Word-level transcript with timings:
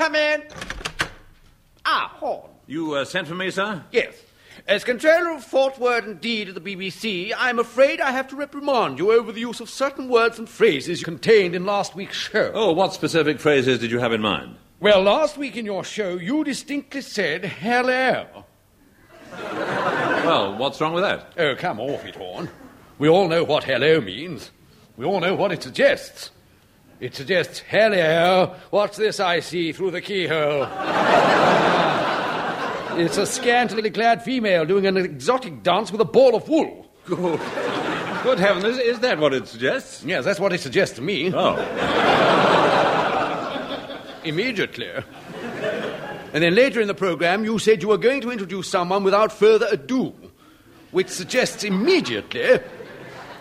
Come 0.00 0.14
in. 0.14 0.42
Ah, 1.84 2.10
Horne. 2.14 2.48
You 2.66 2.94
uh, 2.94 3.04
sent 3.04 3.28
for 3.28 3.34
me, 3.34 3.50
sir? 3.50 3.84
Yes. 3.92 4.14
As 4.66 4.82
controller 4.82 5.32
of 5.34 5.44
thought, 5.44 5.78
word, 5.78 6.06
and 6.06 6.18
deed 6.18 6.48
of 6.48 6.54
the 6.54 6.60
BBC, 6.62 7.34
I'm 7.36 7.58
afraid 7.58 8.00
I 8.00 8.10
have 8.10 8.26
to 8.28 8.36
reprimand 8.36 8.98
you 8.98 9.12
over 9.12 9.30
the 9.30 9.40
use 9.40 9.60
of 9.60 9.68
certain 9.68 10.08
words 10.08 10.38
and 10.38 10.48
phrases 10.48 11.04
contained 11.04 11.54
in 11.54 11.66
last 11.66 11.94
week's 11.94 12.16
show. 12.16 12.50
Oh, 12.54 12.72
what 12.72 12.94
specific 12.94 13.40
phrases 13.40 13.78
did 13.78 13.90
you 13.90 13.98
have 13.98 14.14
in 14.14 14.22
mind? 14.22 14.56
Well, 14.80 15.02
last 15.02 15.36
week 15.36 15.54
in 15.54 15.66
your 15.66 15.84
show, 15.84 16.16
you 16.16 16.44
distinctly 16.44 17.02
said 17.02 17.44
hello. 17.44 18.46
Well, 19.34 20.56
what's 20.56 20.80
wrong 20.80 20.94
with 20.94 21.02
that? 21.02 21.34
Oh, 21.36 21.54
come 21.56 21.78
off 21.78 22.06
it, 22.06 22.16
Horne. 22.16 22.48
We 22.98 23.10
all 23.10 23.28
know 23.28 23.44
what 23.44 23.64
hello 23.64 24.00
means. 24.00 24.50
We 24.96 25.04
all 25.04 25.20
know 25.20 25.34
what 25.34 25.52
it 25.52 25.62
suggests. 25.62 26.30
It 27.00 27.14
suggests, 27.14 27.60
hello, 27.60 28.54
what's 28.68 28.98
this 28.98 29.20
I 29.20 29.40
see 29.40 29.72
through 29.72 29.92
the 29.92 30.02
keyhole? 30.02 30.64
it's 33.00 33.16
a 33.16 33.24
scantily 33.24 33.88
clad 33.90 34.22
female 34.22 34.66
doing 34.66 34.86
an 34.86 34.98
exotic 34.98 35.62
dance 35.62 35.90
with 35.90 36.02
a 36.02 36.04
ball 36.04 36.34
of 36.34 36.46
wool. 36.46 36.86
Good, 37.06 37.40
Good 38.22 38.38
heavens, 38.38 38.64
is, 38.64 38.76
is 38.78 38.98
that 39.00 39.18
what 39.18 39.32
it 39.32 39.48
suggests? 39.48 40.04
Yes, 40.04 40.26
that's 40.26 40.38
what 40.38 40.52
it 40.52 40.60
suggests 40.60 40.96
to 40.96 41.02
me. 41.02 41.32
Oh. 41.34 41.56
Immediately. 44.24 44.90
And 46.34 46.44
then 46.44 46.54
later 46.54 46.82
in 46.82 46.86
the 46.86 46.92
program, 46.92 47.46
you 47.46 47.58
said 47.58 47.80
you 47.80 47.88
were 47.88 47.96
going 47.96 48.20
to 48.20 48.30
introduce 48.30 48.68
someone 48.68 49.04
without 49.04 49.32
further 49.32 49.68
ado, 49.70 50.12
which 50.90 51.08
suggests 51.08 51.64
immediately 51.64 52.60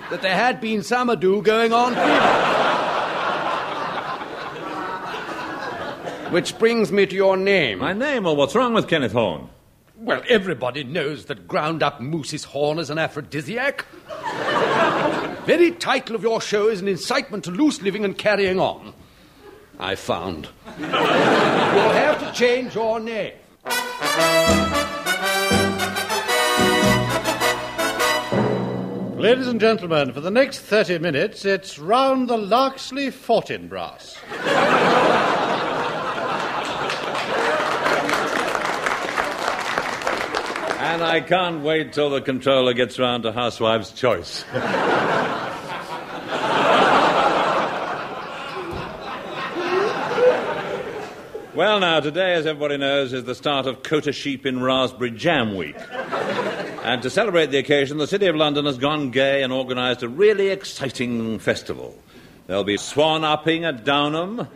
that 0.09 0.21
there 0.21 0.33
had 0.33 0.61
been 0.61 0.81
some 0.81 1.09
ado 1.09 1.41
going 1.41 1.73
on 1.73 1.93
Which 6.31 6.59
brings 6.59 6.91
me 6.91 7.07
to 7.07 7.15
your 7.15 7.37
name. 7.37 7.79
My 7.79 7.91
name, 7.91 8.27
or 8.27 8.35
what's 8.35 8.53
wrong 8.53 8.75
with 8.75 8.87
Kenneth 8.87 9.13
Horne? 9.13 9.49
Well, 9.97 10.21
everybody 10.29 10.83
knows 10.83 11.25
that 11.25 11.47
ground 11.47 11.81
up 11.81 11.99
moose's 11.99 12.43
horn 12.43 12.77
is 12.77 12.91
an 12.91 12.99
aphrodisiac. 12.99 13.83
Very 15.45 15.71
title 15.71 16.15
of 16.15 16.21
your 16.21 16.39
show 16.39 16.69
is 16.69 16.81
an 16.81 16.87
incitement 16.87 17.45
to 17.45 17.51
loose 17.51 17.81
living 17.81 18.05
and 18.05 18.15
carrying 18.15 18.59
on. 18.59 18.93
I 19.79 19.95
found. 19.95 20.49
You'll 20.77 20.87
have 20.89 22.19
to 22.19 22.31
change 22.31 22.75
your 22.75 22.99
name. 22.99 23.33
Ladies 29.19 29.47
and 29.47 29.59
gentlemen, 29.59 30.13
for 30.13 30.21
the 30.21 30.29
next 30.29 30.59
30 30.59 30.99
minutes, 30.99 31.43
it's 31.43 31.79
round 31.79 32.29
the 32.29 32.37
Larksley 32.37 33.07
Fortinbras. 33.07 34.15
And 40.99 41.07
I 41.07 41.21
can't 41.21 41.63
wait 41.63 41.93
till 41.93 42.09
the 42.09 42.19
controller 42.19 42.73
gets 42.73 42.99
round 42.99 43.23
to 43.23 43.31
Housewife's 43.31 43.93
Choice. 43.93 44.43
well, 51.55 51.79
now, 51.79 52.01
today, 52.01 52.33
as 52.33 52.45
everybody 52.45 52.75
knows, 52.75 53.13
is 53.13 53.23
the 53.23 53.33
start 53.33 53.65
of 53.65 53.81
Quota 53.81 54.11
Sheep 54.11 54.45
in 54.45 54.61
Raspberry 54.61 55.11
Jam 55.11 55.55
Week. 55.55 55.77
And 56.83 57.01
to 57.03 57.09
celebrate 57.09 57.45
the 57.45 57.59
occasion, 57.59 57.97
the 57.97 58.05
City 58.05 58.25
of 58.25 58.35
London 58.35 58.65
has 58.65 58.77
gone 58.77 59.11
gay 59.11 59.41
and 59.41 59.53
organised 59.53 60.03
a 60.03 60.09
really 60.09 60.49
exciting 60.49 61.39
festival. 61.39 61.97
There'll 62.47 62.65
be 62.65 62.75
swan 62.75 63.23
upping 63.23 63.63
at 63.63 63.85
Downham, 63.85 64.49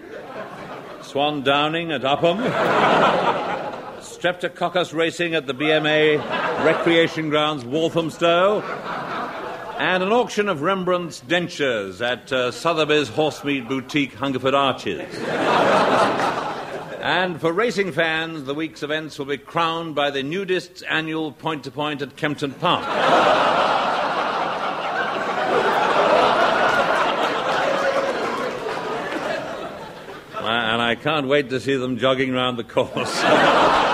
swan 1.03 1.43
downing 1.43 1.93
at 1.93 2.03
Upham, 2.03 2.39
streptococcus 4.23 4.93
racing 4.93 5.35
at 5.35 5.47
the 5.47 5.53
BMA 5.53 6.17
Recreation 6.63 7.29
Grounds, 7.29 7.65
Walthamstow, 7.65 8.61
and 9.77 10.01
an 10.01 10.13
auction 10.13 10.47
of 10.47 10.61
Rembrandt's 10.61 11.19
dentures 11.19 11.99
at 11.99 12.31
uh, 12.31 12.49
Sotheby's 12.49 13.09
Horsemeat 13.09 13.67
Boutique, 13.67 14.13
Hungerford 14.13 14.53
Arches. 14.53 15.01
and 17.01 17.41
for 17.41 17.51
racing 17.51 17.91
fans, 17.91 18.45
the 18.45 18.53
week's 18.53 18.81
events 18.81 19.19
will 19.19 19.25
be 19.25 19.37
crowned 19.37 19.93
by 19.93 20.09
the 20.09 20.23
nudists' 20.23 20.83
annual 20.89 21.33
point 21.33 21.65
to 21.65 21.71
point 21.71 22.01
at 22.01 22.15
Kempton 22.15 22.53
Park. 22.53 22.87
and 30.45 30.81
I 30.81 30.95
can't 30.95 31.27
wait 31.27 31.49
to 31.49 31.59
see 31.59 31.75
them 31.75 31.97
jogging 31.97 32.31
round 32.31 32.57
the 32.57 32.63
course. 32.63 33.21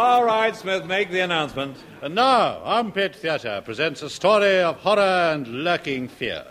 All 0.00 0.24
right, 0.24 0.56
Smith, 0.56 0.86
make 0.86 1.10
the 1.10 1.20
announcement. 1.20 1.76
And 2.00 2.14
now, 2.14 2.62
Armpit 2.64 3.14
Theatre 3.14 3.60
presents 3.62 4.00
a 4.00 4.08
story 4.08 4.60
of 4.60 4.76
horror 4.76 5.34
and 5.34 5.46
lurking 5.46 6.08
fear. 6.08 6.42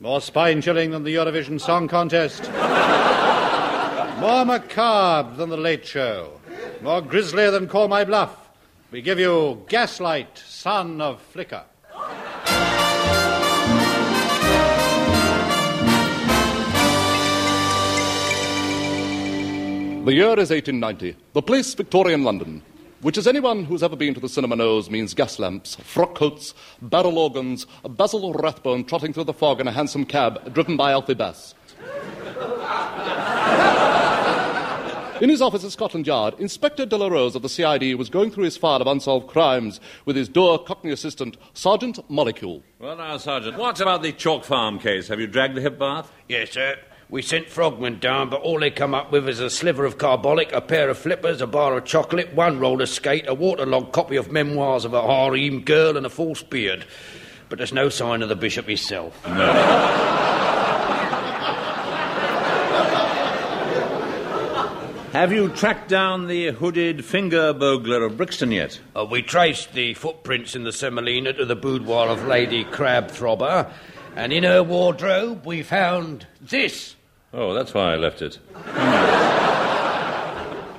More 0.00 0.22
spine 0.22 0.62
chilling 0.62 0.90
than 0.92 1.04
the 1.04 1.14
Eurovision 1.14 1.60
Song 1.60 1.88
Contest. 1.88 2.44
More 4.20 4.46
macabre 4.46 5.36
than 5.36 5.50
the 5.50 5.58
Late 5.58 5.86
Show. 5.86 6.40
More 6.80 7.02
grisly 7.02 7.50
than 7.50 7.68
Call 7.68 7.86
My 7.86 8.02
Bluff. 8.02 8.48
We 8.90 9.02
give 9.02 9.18
you 9.18 9.62
Gaslight, 9.68 10.38
Son 10.38 11.02
of 11.02 11.20
Flicker. 11.20 11.64
The 20.06 20.14
year 20.14 20.32
is 20.40 20.48
1890. 20.48 21.14
The 21.34 21.42
place, 21.42 21.74
Victorian 21.74 22.24
London, 22.24 22.62
which, 23.02 23.16
as 23.16 23.26
anyone 23.26 23.64
who's 23.64 23.82
ever 23.82 23.96
been 23.96 24.14
to 24.14 24.20
the 24.20 24.28
cinema 24.28 24.56
knows, 24.56 24.90
means 24.90 25.14
gas 25.14 25.38
lamps, 25.38 25.76
frock 25.76 26.14
coats, 26.14 26.54
barrel 26.82 27.18
organs, 27.18 27.66
Basil 27.88 28.32
Rathbone 28.32 28.84
trotting 28.84 29.12
through 29.12 29.24
the 29.24 29.32
fog 29.32 29.60
in 29.60 29.68
a 29.68 29.72
hansom 29.72 30.04
cab 30.04 30.52
driven 30.52 30.76
by 30.76 30.92
Alfie 30.92 31.14
Bass. 31.14 31.54
In 35.20 35.28
his 35.28 35.42
office 35.42 35.64
at 35.64 35.70
Scotland 35.70 36.06
Yard, 36.06 36.34
Inspector 36.38 36.86
De 36.86 36.96
La 36.96 37.08
Rose 37.08 37.36
of 37.36 37.42
the 37.42 37.48
CID 37.50 37.94
was 37.96 38.08
going 38.08 38.30
through 38.30 38.44
his 38.44 38.56
file 38.56 38.80
of 38.80 38.86
unsolved 38.86 39.28
crimes 39.28 39.78
with 40.06 40.16
his 40.16 40.30
dour 40.30 40.58
Cockney 40.58 40.92
assistant, 40.92 41.36
Sergeant 41.52 41.98
Molecule. 42.10 42.62
Well, 42.78 42.96
now, 42.96 43.18
Sergeant, 43.18 43.58
what 43.58 43.78
about 43.82 44.00
the 44.00 44.12
Chalk 44.12 44.44
Farm 44.44 44.78
case? 44.78 45.08
Have 45.08 45.20
you 45.20 45.26
dragged 45.26 45.56
the 45.56 45.60
hip 45.60 45.78
bath? 45.78 46.10
Yes, 46.26 46.52
sir. 46.52 46.78
We 47.10 47.22
sent 47.22 47.48
frogmen 47.48 47.98
down, 47.98 48.30
but 48.30 48.42
all 48.42 48.60
they 48.60 48.70
come 48.70 48.94
up 48.94 49.10
with 49.10 49.28
is 49.28 49.40
a 49.40 49.50
sliver 49.50 49.84
of 49.84 49.98
carbolic, 49.98 50.52
a 50.52 50.60
pair 50.60 50.88
of 50.88 50.96
flippers, 50.96 51.40
a 51.40 51.46
bar 51.48 51.76
of 51.76 51.84
chocolate, 51.84 52.32
one 52.34 52.60
roller 52.60 52.86
skate, 52.86 53.24
a 53.26 53.34
waterlogged 53.34 53.90
copy 53.90 54.14
of 54.14 54.30
Memoirs 54.30 54.84
of 54.84 54.94
a 54.94 55.02
Harem 55.02 55.62
Girl, 55.62 55.96
and 55.96 56.06
a 56.06 56.08
false 56.08 56.44
beard. 56.44 56.84
But 57.48 57.58
there's 57.58 57.72
no 57.72 57.88
sign 57.88 58.22
of 58.22 58.28
the 58.28 58.36
bishop 58.36 58.66
himself. 58.66 59.20
No. 59.26 60.20
Have 65.12 65.32
you 65.32 65.48
tracked 65.48 65.88
down 65.88 66.28
the 66.28 66.52
hooded 66.52 67.04
finger 67.04 67.52
burglar 67.52 68.04
of 68.04 68.16
Brixton 68.16 68.52
yet? 68.52 68.78
Uh, 68.94 69.04
we 69.04 69.22
traced 69.22 69.72
the 69.72 69.94
footprints 69.94 70.54
in 70.54 70.62
the 70.62 70.70
semolina 70.70 71.32
to 71.32 71.44
the 71.44 71.56
boudoir 71.56 72.06
of 72.06 72.28
Lady 72.28 72.62
Crabthrobber, 72.62 73.72
and 74.14 74.32
in 74.32 74.44
her 74.44 74.62
wardrobe 74.62 75.44
we 75.44 75.64
found 75.64 76.28
this. 76.40 76.94
Oh, 77.32 77.54
that's 77.54 77.72
why 77.72 77.92
I 77.92 77.96
left 77.96 78.22
it. 78.22 78.40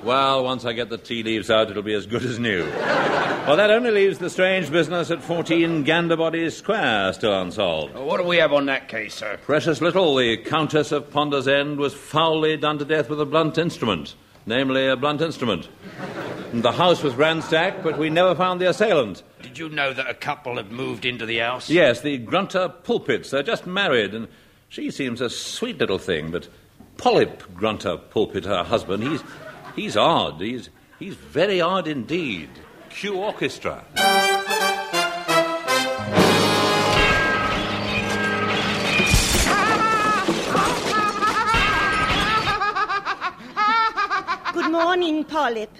well, 0.04 0.44
once 0.44 0.66
I 0.66 0.74
get 0.74 0.90
the 0.90 0.98
tea 0.98 1.22
leaves 1.22 1.50
out, 1.50 1.70
it'll 1.70 1.82
be 1.82 1.94
as 1.94 2.04
good 2.04 2.22
as 2.22 2.38
new. 2.38 2.64
Well, 2.64 3.56
that 3.56 3.70
only 3.70 3.90
leaves 3.90 4.18
the 4.18 4.28
strange 4.28 4.70
business 4.70 5.10
at 5.10 5.22
14 5.22 5.82
Ganderbody 5.84 6.52
Square 6.52 7.14
still 7.14 7.40
unsolved. 7.40 7.94
What 7.94 8.18
do 8.18 8.24
we 8.24 8.36
have 8.36 8.52
on 8.52 8.66
that 8.66 8.88
case, 8.88 9.14
sir? 9.14 9.38
Precious 9.44 9.80
little. 9.80 10.14
The 10.14 10.36
Countess 10.36 10.92
of 10.92 11.10
Ponder's 11.10 11.48
End 11.48 11.78
was 11.78 11.94
foully 11.94 12.58
done 12.58 12.78
to 12.78 12.84
death 12.84 13.08
with 13.08 13.20
a 13.20 13.26
blunt 13.26 13.56
instrument, 13.56 14.14
namely 14.44 14.86
a 14.86 14.96
blunt 14.96 15.22
instrument. 15.22 15.70
And 16.52 16.62
the 16.62 16.72
house 16.72 17.02
was 17.02 17.14
ransacked, 17.14 17.82
but 17.82 17.98
we 17.98 18.10
never 18.10 18.34
found 18.34 18.60
the 18.60 18.68
assailant. 18.68 19.22
Did 19.40 19.58
you 19.58 19.70
know 19.70 19.94
that 19.94 20.08
a 20.08 20.14
couple 20.14 20.56
had 20.56 20.70
moved 20.70 21.06
into 21.06 21.24
the 21.24 21.38
house? 21.38 21.70
Yes, 21.70 22.02
the 22.02 22.18
Grunter 22.18 22.68
Pulpits. 22.68 23.30
They're 23.30 23.42
just 23.42 23.66
married, 23.66 24.14
and 24.14 24.28
she 24.72 24.90
seems 24.90 25.20
a 25.20 25.28
sweet 25.28 25.76
little 25.76 25.98
thing, 25.98 26.30
but 26.30 26.48
Polyp 26.96 27.42
Grunter 27.54 27.98
Pulpit, 27.98 28.46
her 28.46 28.64
husband, 28.64 29.02
he's, 29.02 29.22
he's 29.76 29.96
odd. 29.98 30.40
He's, 30.40 30.70
he's 30.98 31.14
very 31.14 31.60
odd 31.60 31.86
indeed. 31.86 32.48
Cue 32.88 33.14
orchestra. 33.14 33.84
Good 44.54 44.72
morning, 44.72 45.24
Polyp. 45.24 45.70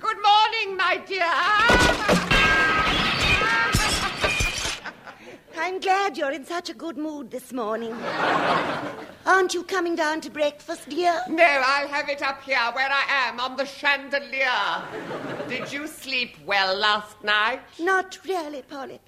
Good 0.00 0.16
morning, 0.22 0.76
my 0.76 1.02
dear. 1.06 1.87
I'm 5.60 5.80
glad 5.80 6.16
you're 6.16 6.30
in 6.30 6.44
such 6.44 6.70
a 6.70 6.74
good 6.74 6.96
mood 6.96 7.30
this 7.30 7.52
morning. 7.52 7.92
Aren't 9.26 9.54
you 9.54 9.64
coming 9.64 9.96
down 9.96 10.20
to 10.22 10.30
breakfast, 10.30 10.88
dear? 10.88 11.20
No, 11.28 11.44
I'll 11.44 11.88
have 11.88 12.08
it 12.08 12.22
up 12.22 12.42
here 12.42 12.58
where 12.74 12.88
I 12.88 13.04
am 13.28 13.40
on 13.40 13.56
the 13.56 13.66
chandelier. 13.66 14.82
Did 15.48 15.72
you 15.72 15.86
sleep 15.88 16.36
well 16.46 16.76
last 16.76 17.22
night? 17.24 17.60
Not 17.80 18.18
really, 18.24 18.62
Polyp. 18.62 19.00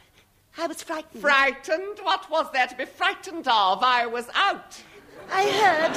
I 0.58 0.66
was 0.66 0.82
frightened. 0.82 1.22
Frightened? 1.22 2.00
What 2.02 2.28
was 2.30 2.50
there 2.52 2.66
to 2.66 2.74
be 2.74 2.84
frightened 2.84 3.46
of? 3.46 3.82
I 3.82 4.06
was 4.06 4.28
out. 4.34 4.82
I 5.30 5.44
heard. 5.48 5.96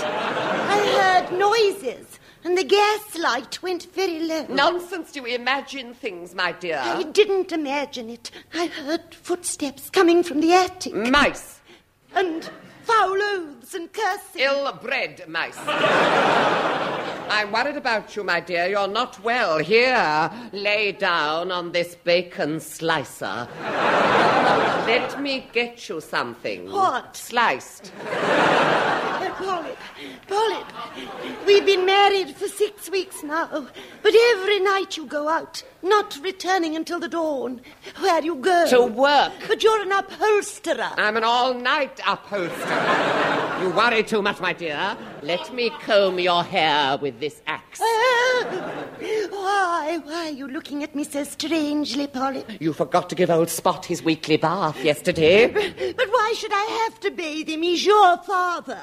I 0.69 1.27
heard 1.27 1.37
noises, 1.37 2.19
and 2.43 2.57
the 2.57 2.63
gas 2.63 3.17
light 3.17 3.61
went 3.61 3.93
very 3.93 4.19
low. 4.19 4.45
Nonsense, 4.49 5.11
do 5.11 5.21
you 5.21 5.27
imagine 5.35 5.93
things, 5.93 6.35
my 6.35 6.51
dear. 6.51 6.81
I 6.83 7.03
didn't 7.03 7.51
imagine 7.51 8.09
it. 8.09 8.31
I 8.53 8.67
heard 8.67 9.13
footsteps 9.13 9.89
coming 9.89 10.23
from 10.23 10.41
the 10.41 10.53
attic. 10.53 10.93
Mice. 10.93 11.61
And 12.13 12.49
foul 12.83 13.21
oaths 13.21 13.73
and 13.73 13.91
curses. 13.91 14.35
Ill-bred 14.35 15.27
mice. 15.27 15.57
I'm 17.33 17.51
worried 17.51 17.77
about 17.77 18.15
you, 18.15 18.23
my 18.23 18.39
dear. 18.39 18.67
You're 18.67 18.87
not 18.87 19.19
well. 19.23 19.57
Here, 19.57 20.29
lay 20.51 20.91
down 20.91 21.51
on 21.51 21.71
this 21.71 21.95
bacon 21.95 22.59
slicer. 22.59 23.47
Let 24.85 25.19
me 25.19 25.47
get 25.51 25.89
you 25.89 25.99
something. 25.99 26.71
What? 26.71 27.17
Sliced. 27.17 27.91
Uh, 28.07 29.31
Polyp, 29.33 29.77
Polyp, 30.27 30.67
we've 31.47 31.65
been 31.65 31.87
married 31.87 32.35
for 32.35 32.47
six 32.47 32.87
weeks 32.91 33.23
now, 33.23 33.67
but 34.03 34.13
every 34.15 34.59
night 34.59 34.95
you 34.95 35.07
go 35.07 35.27
out, 35.27 35.63
not 35.81 36.15
returning 36.21 36.75
until 36.75 36.99
the 36.99 37.07
dawn. 37.07 37.61
Where 37.99 38.21
do 38.21 38.27
you 38.27 38.35
go? 38.35 38.67
To 38.69 38.85
work. 38.85 39.33
But 39.47 39.63
you're 39.63 39.81
an 39.81 39.91
upholsterer. 39.91 40.91
I'm 40.97 41.17
an 41.17 41.23
all-night 41.23 41.99
upholsterer. 42.05 43.61
You 43.63 43.71
worry 43.71 44.03
too 44.03 44.21
much, 44.21 44.39
my 44.39 44.53
dear. 44.53 44.95
Let 45.23 45.53
me 45.53 45.69
comb 45.69 46.19
your 46.19 46.43
hair 46.43 46.97
with 46.97 47.21
this 47.21 47.41
axe. 47.47 47.79
Ah, 47.81 48.83
why, 49.29 49.99
why 50.03 50.27
are 50.27 50.31
you 50.31 50.49
looking 50.49 50.83
at 50.83 50.93
me 50.93 51.05
so 51.05 51.23
strangely, 51.23 52.07
Polly? 52.07 52.43
You 52.59 52.73
forgot 52.73 53.09
to 53.09 53.15
give 53.15 53.29
old 53.29 53.49
Spot 53.49 53.85
his 53.85 54.03
weekly 54.03 54.35
bath 54.35 54.83
yesterday. 54.83 55.47
But 55.47 56.09
why 56.09 56.33
should 56.35 56.51
I 56.51 56.83
have 56.83 56.99
to 57.01 57.11
bathe 57.11 57.47
him? 57.47 57.61
He's 57.61 57.85
your 57.85 58.17
father. 58.17 58.81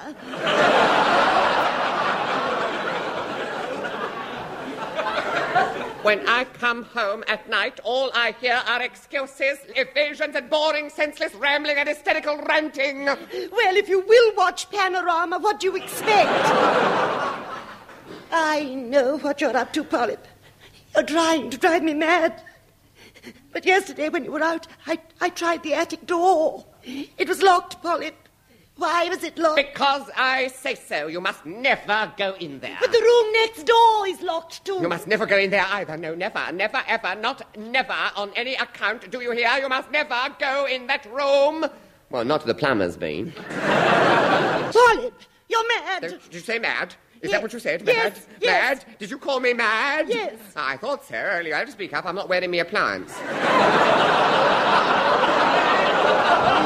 When 6.03 6.27
I 6.27 6.45
come 6.45 6.85
home 6.85 7.25
at 7.29 7.51
night, 7.51 7.79
all 7.85 8.11
I 8.15 8.35
hear 8.41 8.63
are 8.67 8.81
excuses, 8.81 9.59
evasions, 9.77 10.35
and 10.35 10.49
boring, 10.49 10.89
senseless 10.89 11.35
rambling 11.35 11.77
and 11.77 11.87
hysterical 11.87 12.39
ranting. 12.39 13.05
Well, 13.05 13.77
if 13.77 13.87
you 13.87 14.01
will 14.01 14.35
watch 14.35 14.71
Panorama, 14.71 15.39
what 15.39 15.61
do 15.61 15.67
you 15.67 15.77
expect? 15.77 16.31
I 18.33 18.75
know 18.75 19.19
what 19.19 19.43
you're 19.43 19.55
up 19.55 19.75
to, 19.75 19.85
Polyp. 19.85 20.27
You're 20.95 21.05
trying 21.05 21.51
to 21.51 21.59
drive 21.59 21.83
me 21.83 21.93
mad. 21.93 22.43
But 23.53 23.67
yesterday, 23.67 24.09
when 24.09 24.25
you 24.25 24.33
were 24.33 24.43
out, 24.43 24.69
I, 24.87 24.99
I 25.21 25.29
tried 25.29 25.63
the 25.63 25.75
attic 25.75 26.07
door. 26.07 26.65
It 26.83 27.29
was 27.29 27.43
locked, 27.43 27.83
Polyp. 27.83 28.15
Why 28.81 29.11
was 29.11 29.23
it 29.23 29.37
locked? 29.37 29.57
Because 29.57 30.09
I 30.17 30.49
say 30.49 30.75
so. 30.75 31.07
You 31.07 31.21
must 31.21 31.45
never 31.45 32.11
go 32.17 32.35
in 32.41 32.61
there. 32.61 32.79
But 32.81 32.93
the 32.93 32.99
room 32.99 33.33
next 33.35 33.65
door 33.65 34.09
is 34.09 34.23
locked, 34.23 34.65
too. 34.65 34.79
You 34.81 34.89
must 34.89 35.07
never 35.07 35.27
go 35.27 35.37
in 35.37 35.51
there 35.51 35.67
either. 35.69 35.99
No, 35.99 36.15
never, 36.15 36.51
never, 36.51 36.81
ever, 36.89 37.15
not 37.15 37.59
never 37.59 37.93
on 38.17 38.31
any 38.37 38.55
account. 38.55 39.11
Do 39.11 39.21
you 39.21 39.33
hear? 39.33 39.51
You 39.59 39.69
must 39.69 39.91
never 39.91 40.17
go 40.39 40.67
in 40.67 40.87
that 40.87 41.05
room. 41.13 41.67
Well, 42.09 42.25
not 42.25 42.47
the 42.47 42.55
plumber's 42.55 42.97
been. 42.97 43.33
Polyp, 44.73 45.13
you're 45.51 45.69
mad. 45.69 46.01
Did 46.01 46.21
you 46.33 46.41
say 46.41 46.59
mad? 46.59 46.95
Is 47.21 47.29
Yes. 47.29 47.33
that 47.33 47.43
what 47.43 47.53
you 47.53 47.59
said? 47.59 47.83
Yes, 47.87 48.15
Mad? 48.15 48.25
yes. 48.41 48.87
Mad? 48.87 48.99
Did 48.99 49.11
you 49.11 49.19
call 49.19 49.41
me 49.41 49.53
mad? 49.53 50.09
Yes. 50.09 50.37
I 50.57 50.79
thought 50.79 51.05
so 51.05 51.17
earlier. 51.17 51.55
I 51.55 51.59
have 51.59 51.67
to 51.67 51.73
speak 51.73 51.93
up. 51.93 52.07
I'm 52.07 52.15
not 52.15 52.31
wearing 52.31 52.51
me 52.51 52.61
appliance. 52.61 53.13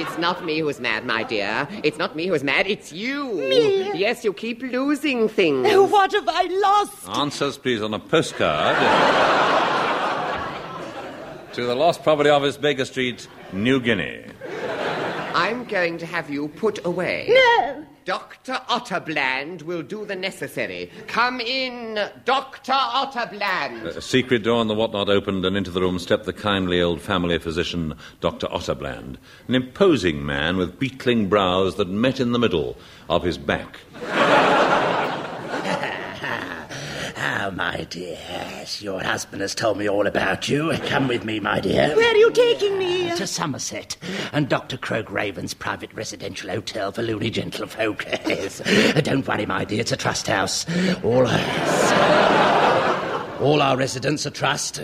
But 0.00 0.08
it's 0.08 0.18
not 0.18 0.44
me 0.46 0.60
who's 0.60 0.80
mad, 0.80 1.04
my 1.04 1.24
dear. 1.24 1.68
It's 1.84 1.98
not 1.98 2.16
me 2.16 2.26
who's 2.26 2.42
mad. 2.42 2.66
It's 2.66 2.90
you. 2.90 3.34
Me? 3.34 3.92
Yes, 3.98 4.24
you 4.24 4.32
keep 4.32 4.62
losing 4.62 5.28
things. 5.28 5.66
Oh, 5.70 5.84
what 5.86 6.10
have 6.12 6.26
I 6.26 6.44
lost? 6.44 7.06
Answers, 7.18 7.58
please, 7.58 7.82
on 7.82 7.92
a 7.92 7.98
postcard. 7.98 8.76
to 11.52 11.64
the 11.64 11.74
lost 11.74 12.02
property 12.02 12.30
office, 12.30 12.56
Baker 12.56 12.86
Street, 12.86 13.28
New 13.52 13.78
Guinea. 13.78 14.24
I'm 15.34 15.64
going 15.64 15.98
to 15.98 16.06
have 16.06 16.30
you 16.30 16.48
put 16.48 16.82
away. 16.86 17.26
No. 17.28 17.84
Dr. 18.04 18.54
Otterbland 18.68 19.62
will 19.62 19.82
do 19.82 20.04
the 20.06 20.16
necessary. 20.16 20.90
Come 21.06 21.40
in, 21.40 21.98
Dr. 22.24 22.72
Otterbland. 22.72 23.84
A 23.84 24.00
secret 24.00 24.42
door 24.42 24.62
in 24.62 24.68
the 24.68 24.74
whatnot 24.74 25.08
opened, 25.08 25.44
and 25.44 25.56
into 25.56 25.70
the 25.70 25.80
room 25.80 25.98
stepped 25.98 26.24
the 26.24 26.32
kindly 26.32 26.80
old 26.80 27.00
family 27.00 27.38
physician, 27.38 27.94
Dr. 28.20 28.46
Otterbland, 28.48 29.16
an 29.48 29.54
imposing 29.54 30.24
man 30.24 30.56
with 30.56 30.78
beetling 30.78 31.28
brows 31.28 31.76
that 31.76 31.88
met 31.88 32.20
in 32.20 32.32
the 32.32 32.38
middle 32.38 32.76
of 33.08 33.22
his 33.22 33.38
back. 33.38 33.80
My 37.54 37.84
dear, 37.90 38.16
yes, 38.28 38.80
your 38.80 39.02
husband 39.02 39.42
has 39.42 39.54
told 39.54 39.76
me 39.78 39.88
all 39.88 40.06
about 40.06 40.48
you. 40.48 40.72
Come 40.86 41.08
with 41.08 41.24
me, 41.24 41.40
my 41.40 41.58
dear. 41.60 41.94
Where 41.96 42.12
are 42.12 42.16
you 42.16 42.30
taking 42.30 42.78
me? 42.78 43.10
Uh, 43.10 43.16
to 43.16 43.26
Somerset 43.26 43.96
and 44.32 44.48
Dr. 44.48 44.76
Croke 44.76 45.10
Raven's 45.10 45.52
private 45.52 45.92
residential 45.92 46.48
hotel 46.50 46.92
for 46.92 47.02
loony 47.02 47.30
gentlefolk. 47.30 48.04
Yes. 48.30 48.60
Uh, 48.60 49.00
don't 49.00 49.26
worry, 49.26 49.46
my 49.46 49.64
dear, 49.64 49.80
it's 49.80 49.90
a 49.92 49.96
trust 49.96 50.28
house. 50.28 50.64
All 51.02 51.26
ours. 51.26 51.92
All 53.40 53.60
our 53.62 53.76
residents 53.76 54.24
are 54.26 54.30
trust. 54.30 54.80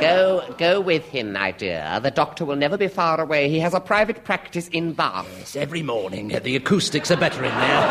Go, 0.00 0.42
go 0.56 0.80
with 0.80 1.04
him, 1.08 1.32
my 1.34 1.50
dear. 1.52 2.00
The 2.02 2.10
doctor 2.10 2.46
will 2.46 2.56
never 2.56 2.78
be 2.78 2.88
far 2.88 3.20
away. 3.20 3.50
He 3.50 3.60
has 3.60 3.74
a 3.74 3.80
private 3.80 4.24
practice 4.24 4.66
in 4.68 4.94
Bath. 4.94 5.26
Yes, 5.38 5.56
every 5.56 5.82
morning. 5.82 6.34
Uh, 6.34 6.38
the 6.38 6.56
acoustics 6.56 7.10
are 7.10 7.18
better 7.18 7.44
in 7.44 7.50
there. 7.50 7.60
No, 7.60 7.86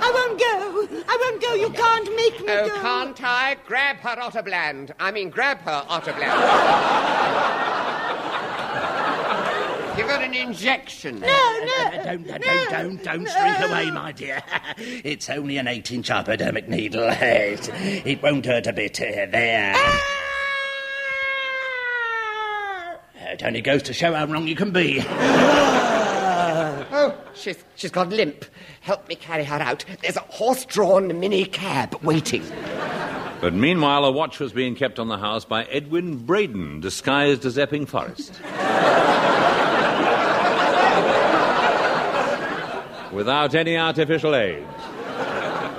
I 0.00 0.10
won't 0.12 0.38
go. 0.40 1.04
I 1.08 1.16
won't 1.20 1.40
go. 1.40 1.54
You 1.54 1.70
can't 1.70 2.13
make 2.30 2.40
me 2.40 2.46
Oh, 2.52 2.68
go. 2.68 2.80
can't 2.80 3.22
I? 3.24 3.56
Grab 3.66 3.96
her, 3.98 4.16
Otterbland. 4.16 4.92
I 4.98 5.10
mean, 5.10 5.30
grab 5.30 5.58
her, 5.60 5.84
Otterbland. 5.88 6.40
Give 9.96 10.06
her 10.08 10.20
an 10.20 10.34
injection. 10.34 11.20
No, 11.20 11.26
no. 11.28 11.32
Uh, 11.32 11.86
uh, 11.86 12.02
don't, 12.04 12.28
uh, 12.30 12.38
don't, 12.38 12.46
no, 12.46 12.64
don't, 12.68 12.70
don't, 12.70 13.02
don't 13.04 13.28
shrink 13.28 13.58
away, 13.70 13.90
my 13.92 14.10
dear. 14.12 14.42
It's 14.76 15.30
only 15.30 15.56
an 15.58 15.68
eight-inch 15.68 16.08
hypodermic 16.08 16.68
needle. 16.68 17.08
It, 17.20 17.68
it 18.04 18.20
won't 18.22 18.44
hurt 18.44 18.66
a 18.66 18.72
bit. 18.72 19.00
Uh, 19.00 19.26
There. 19.30 19.72
Ah! 19.76 20.10
It 23.16 23.42
only 23.44 23.60
goes 23.62 23.82
to 23.84 23.92
show 23.92 24.12
how 24.14 24.26
wrong 24.26 24.46
you 24.48 24.54
can 24.56 24.70
be. 24.72 24.98
Oh, 27.06 27.14
she's, 27.34 27.62
she's 27.76 27.90
got 27.90 28.08
limp. 28.08 28.46
Help 28.80 29.06
me 29.10 29.14
carry 29.14 29.44
her 29.44 29.60
out. 29.60 29.84
There's 30.00 30.16
a 30.16 30.20
horse-drawn 30.20 31.20
mini 31.20 31.44
cab 31.44 31.94
waiting. 32.02 32.42
But 33.42 33.52
meanwhile, 33.52 34.06
a 34.06 34.10
watch 34.10 34.40
was 34.40 34.54
being 34.54 34.74
kept 34.74 34.98
on 34.98 35.08
the 35.08 35.18
house 35.18 35.44
by 35.44 35.64
Edwin 35.64 36.16
Braden, 36.16 36.80
disguised 36.80 37.44
as 37.44 37.58
Epping 37.58 37.84
Forest. 37.84 38.40
Without 43.12 43.54
any 43.54 43.76
artificial 43.76 44.34
aid. 44.34 44.66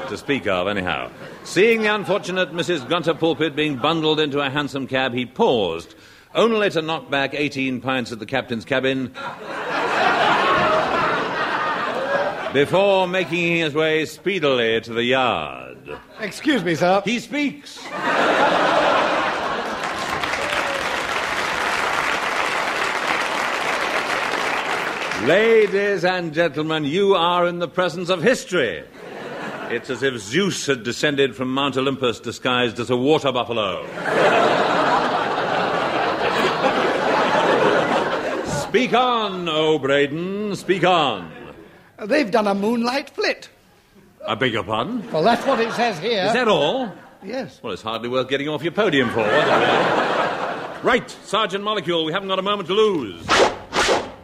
To 0.09 0.17
speak 0.17 0.45
of, 0.45 0.67
anyhow. 0.67 1.09
Seeing 1.43 1.81
the 1.81 1.95
unfortunate 1.95 2.51
Mrs. 2.51 2.87
Grunter 2.87 3.15
Pulpit 3.15 3.55
being 3.55 3.77
bundled 3.77 4.19
into 4.19 4.41
a 4.41 4.49
hansom 4.51 4.85
cab, 4.85 5.15
he 5.15 5.25
paused, 5.25 5.95
only 6.35 6.69
to 6.69 6.83
knock 6.83 7.09
back 7.09 7.33
18 7.33 7.81
pints 7.81 8.11
at 8.11 8.19
the 8.19 8.27
captain's 8.27 8.63
cabin 8.63 9.11
before 12.55 13.05
making 13.05 13.57
his 13.57 13.73
way 13.73 14.05
speedily 14.05 14.79
to 14.79 14.93
the 14.93 15.03
yard. 15.03 15.77
Excuse 16.21 16.63
me, 16.63 16.73
sir. 16.73 17.01
He 17.03 17.19
speaks. 17.19 17.85
Ladies 25.27 26.05
and 26.05 26.33
gentlemen, 26.33 26.85
you 26.85 27.13
are 27.15 27.45
in 27.45 27.59
the 27.59 27.67
presence 27.67 28.07
of 28.07 28.23
history. 28.23 28.85
It's 29.69 29.89
as 29.89 30.01
if 30.01 30.17
Zeus 30.19 30.65
had 30.67 30.83
descended 30.83 31.35
from 31.35 31.53
Mount 31.53 31.75
Olympus 31.75 32.21
disguised 32.21 32.79
as 32.79 32.89
a 32.89 32.95
water 32.95 33.33
buffalo. 33.33 33.85
speak 38.69 38.93
on, 38.93 39.49
O 39.49 39.77
Braden, 39.77 40.55
speak 40.55 40.85
on. 40.85 41.44
They've 42.03 42.29
done 42.29 42.47
a 42.47 42.53
moonlight 42.53 43.09
flit. 43.09 43.49
I 44.27 44.35
beg 44.35 44.53
your 44.53 44.63
pardon? 44.63 45.09
Well, 45.11 45.23
that's 45.23 45.45
what 45.45 45.59
it 45.59 45.71
says 45.73 45.99
here. 45.99 46.25
Is 46.25 46.33
that 46.33 46.47
all? 46.47 46.91
Yes. 47.23 47.59
Well, 47.61 47.73
it's 47.73 47.81
hardly 47.81 48.09
worth 48.09 48.27
getting 48.29 48.49
off 48.49 48.63
your 48.63 48.71
podium 48.71 49.09
for, 49.09 49.19
was 49.19 49.27
it? 49.27 50.83
Right, 50.83 51.09
Sergeant 51.23 51.63
Molecule, 51.63 52.05
we 52.05 52.11
haven't 52.11 52.27
got 52.27 52.37
a 52.39 52.43
moment 52.43 52.67
to 52.67 52.73
lose. 52.73 53.25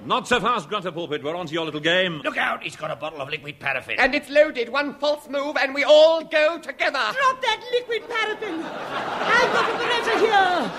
Not 0.05 0.27
so 0.27 0.39
fast, 0.39 0.67
Grunter 0.67 0.91
Pulpit. 0.91 1.23
We're 1.23 1.35
on 1.35 1.45
to 1.45 1.53
your 1.53 1.63
little 1.65 1.79
game. 1.79 2.21
Look 2.23 2.37
out, 2.37 2.63
he's 2.63 2.75
got 2.75 2.89
a 2.89 2.95
bottle 2.95 3.21
of 3.21 3.29
liquid 3.29 3.59
paraffin. 3.59 3.99
And 3.99 4.15
it's 4.15 4.29
loaded. 4.29 4.69
One 4.69 4.95
false 4.95 5.29
move, 5.29 5.57
and 5.57 5.75
we 5.75 5.83
all 5.83 6.23
go 6.23 6.57
together. 6.57 6.99
Drop 6.99 7.41
that 7.41 7.63
liquid 7.71 8.09
paraffin. 8.09 8.61
I've 8.63 9.53
got 9.53 9.69
a 9.69 9.73
Beretta 9.77 10.19
here. 10.19 10.71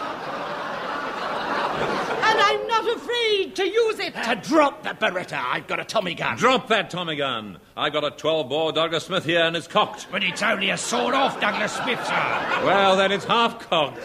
And 2.32 2.40
I'm 2.40 2.66
not 2.66 2.96
afraid 2.96 3.54
to 3.56 3.66
use 3.66 3.98
it. 3.98 4.16
Uh, 4.16 4.34
drop 4.36 4.82
that 4.84 4.98
Beretta. 4.98 5.38
I've 5.38 5.66
got 5.66 5.80
a 5.80 5.84
Tommy 5.84 6.14
gun. 6.14 6.38
Drop 6.38 6.66
that 6.68 6.88
Tommy 6.88 7.16
gun. 7.16 7.58
I've 7.76 7.92
got 7.92 8.04
a 8.04 8.10
12 8.10 8.48
bore 8.48 8.72
Douglas 8.72 9.04
Smith 9.04 9.24
here, 9.26 9.42
and 9.42 9.54
it's 9.54 9.66
cocked. 9.66 10.06
But 10.10 10.22
it's 10.24 10.42
only 10.42 10.70
a 10.70 10.78
sawed 10.78 11.12
off 11.12 11.38
Douglas 11.42 11.72
Smith, 11.72 12.02
sir. 12.06 12.64
Well, 12.64 12.96
then 12.96 13.12
it's 13.12 13.26
half 13.26 13.58
cocked. 13.68 14.00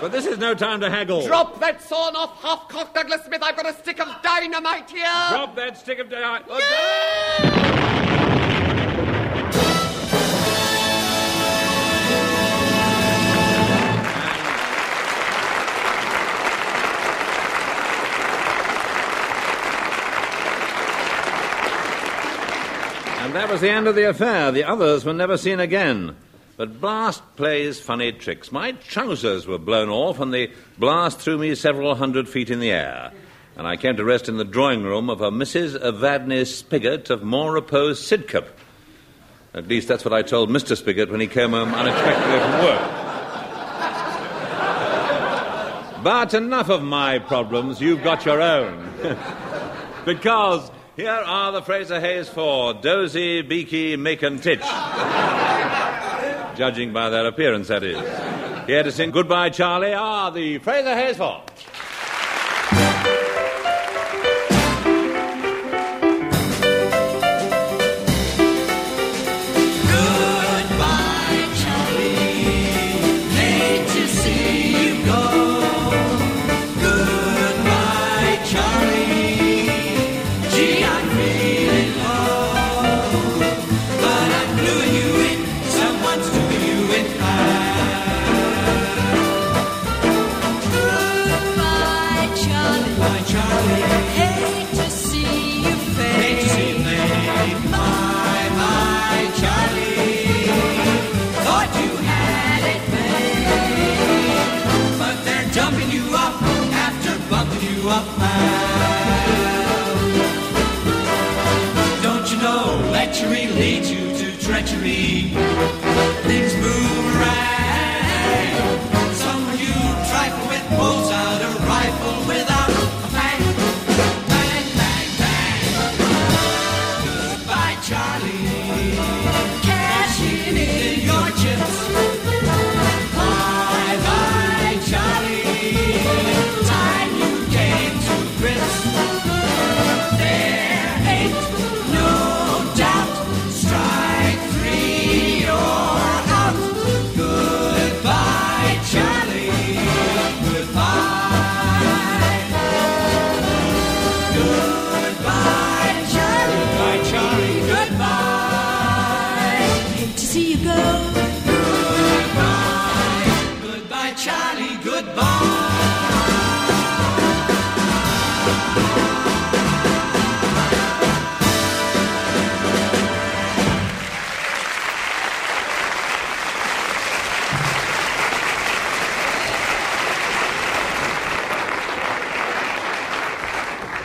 but 0.00 0.08
this 0.08 0.24
is 0.24 0.38
no 0.38 0.54
time 0.54 0.80
to 0.80 0.88
haggle. 0.88 1.26
Drop 1.26 1.60
that 1.60 1.82
sawn 1.82 2.16
off 2.16 2.40
half 2.40 2.66
cocked 2.68 2.94
Douglas 2.94 3.22
Smith. 3.26 3.42
I've 3.42 3.56
got 3.56 3.68
a 3.68 3.74
stick 3.74 4.00
of 4.00 4.08
dynamite 4.22 4.90
here. 4.90 5.04
Drop 5.28 5.54
that 5.56 5.76
stick 5.76 5.98
of 5.98 6.08
dynamite. 6.08 7.81
And 23.32 23.40
that 23.40 23.48
was 23.48 23.62
the 23.62 23.70
end 23.70 23.88
of 23.88 23.94
the 23.94 24.10
affair. 24.10 24.52
The 24.52 24.64
others 24.64 25.06
were 25.06 25.14
never 25.14 25.38
seen 25.38 25.58
again. 25.58 26.14
But 26.58 26.82
Blast 26.82 27.22
plays 27.36 27.80
funny 27.80 28.12
tricks. 28.12 28.52
My 28.52 28.72
trousers 28.72 29.46
were 29.46 29.56
blown 29.56 29.88
off, 29.88 30.20
and 30.20 30.34
the 30.34 30.50
blast 30.76 31.18
threw 31.18 31.38
me 31.38 31.54
several 31.54 31.94
hundred 31.94 32.28
feet 32.28 32.50
in 32.50 32.60
the 32.60 32.70
air. 32.70 33.10
And 33.56 33.66
I 33.66 33.78
came 33.78 33.96
to 33.96 34.04
rest 34.04 34.28
in 34.28 34.36
the 34.36 34.44
drawing 34.44 34.82
room 34.82 35.08
of 35.08 35.22
a 35.22 35.30
Mrs. 35.30 35.80
Evadne 35.80 36.46
Spigot 36.46 37.08
of 37.08 37.22
More 37.22 37.54
Repose 37.54 38.06
Sidcup. 38.06 38.48
At 39.54 39.66
least 39.66 39.88
that's 39.88 40.04
what 40.04 40.12
I 40.12 40.20
told 40.20 40.50
Mr. 40.50 40.76
Spigot 40.76 41.10
when 41.10 41.20
he 41.20 41.26
came 41.26 41.52
home 41.52 41.72
unexpectedly 41.72 42.38
from 42.38 42.64
work. 42.64 42.90
But 46.04 46.34
enough 46.34 46.68
of 46.68 46.82
my 46.82 47.18
problems. 47.18 47.80
You've 47.80 48.04
got 48.04 48.26
your 48.26 48.42
own. 48.42 48.92
because 50.04 50.70
here 50.96 51.10
are 51.10 51.52
the 51.52 51.62
Fraser 51.62 52.00
Hayes 52.00 52.28
Four 52.28 52.74
Dozy, 52.74 53.42
Beaky, 53.42 53.96
Mick, 53.96 54.22
and 54.22 54.42
Titch. 54.42 54.60
Judging 56.56 56.92
by 56.92 57.08
their 57.08 57.26
appearance, 57.26 57.68
that 57.68 57.82
is. 57.82 57.98
Here 58.66 58.82
to 58.82 58.92
sing 58.92 59.10
Goodbye, 59.10 59.50
Charlie 59.50 59.94
are 59.94 60.30
the 60.30 60.58
Fraser 60.58 60.94
Hayes 60.94 61.16
Four. 61.16 61.42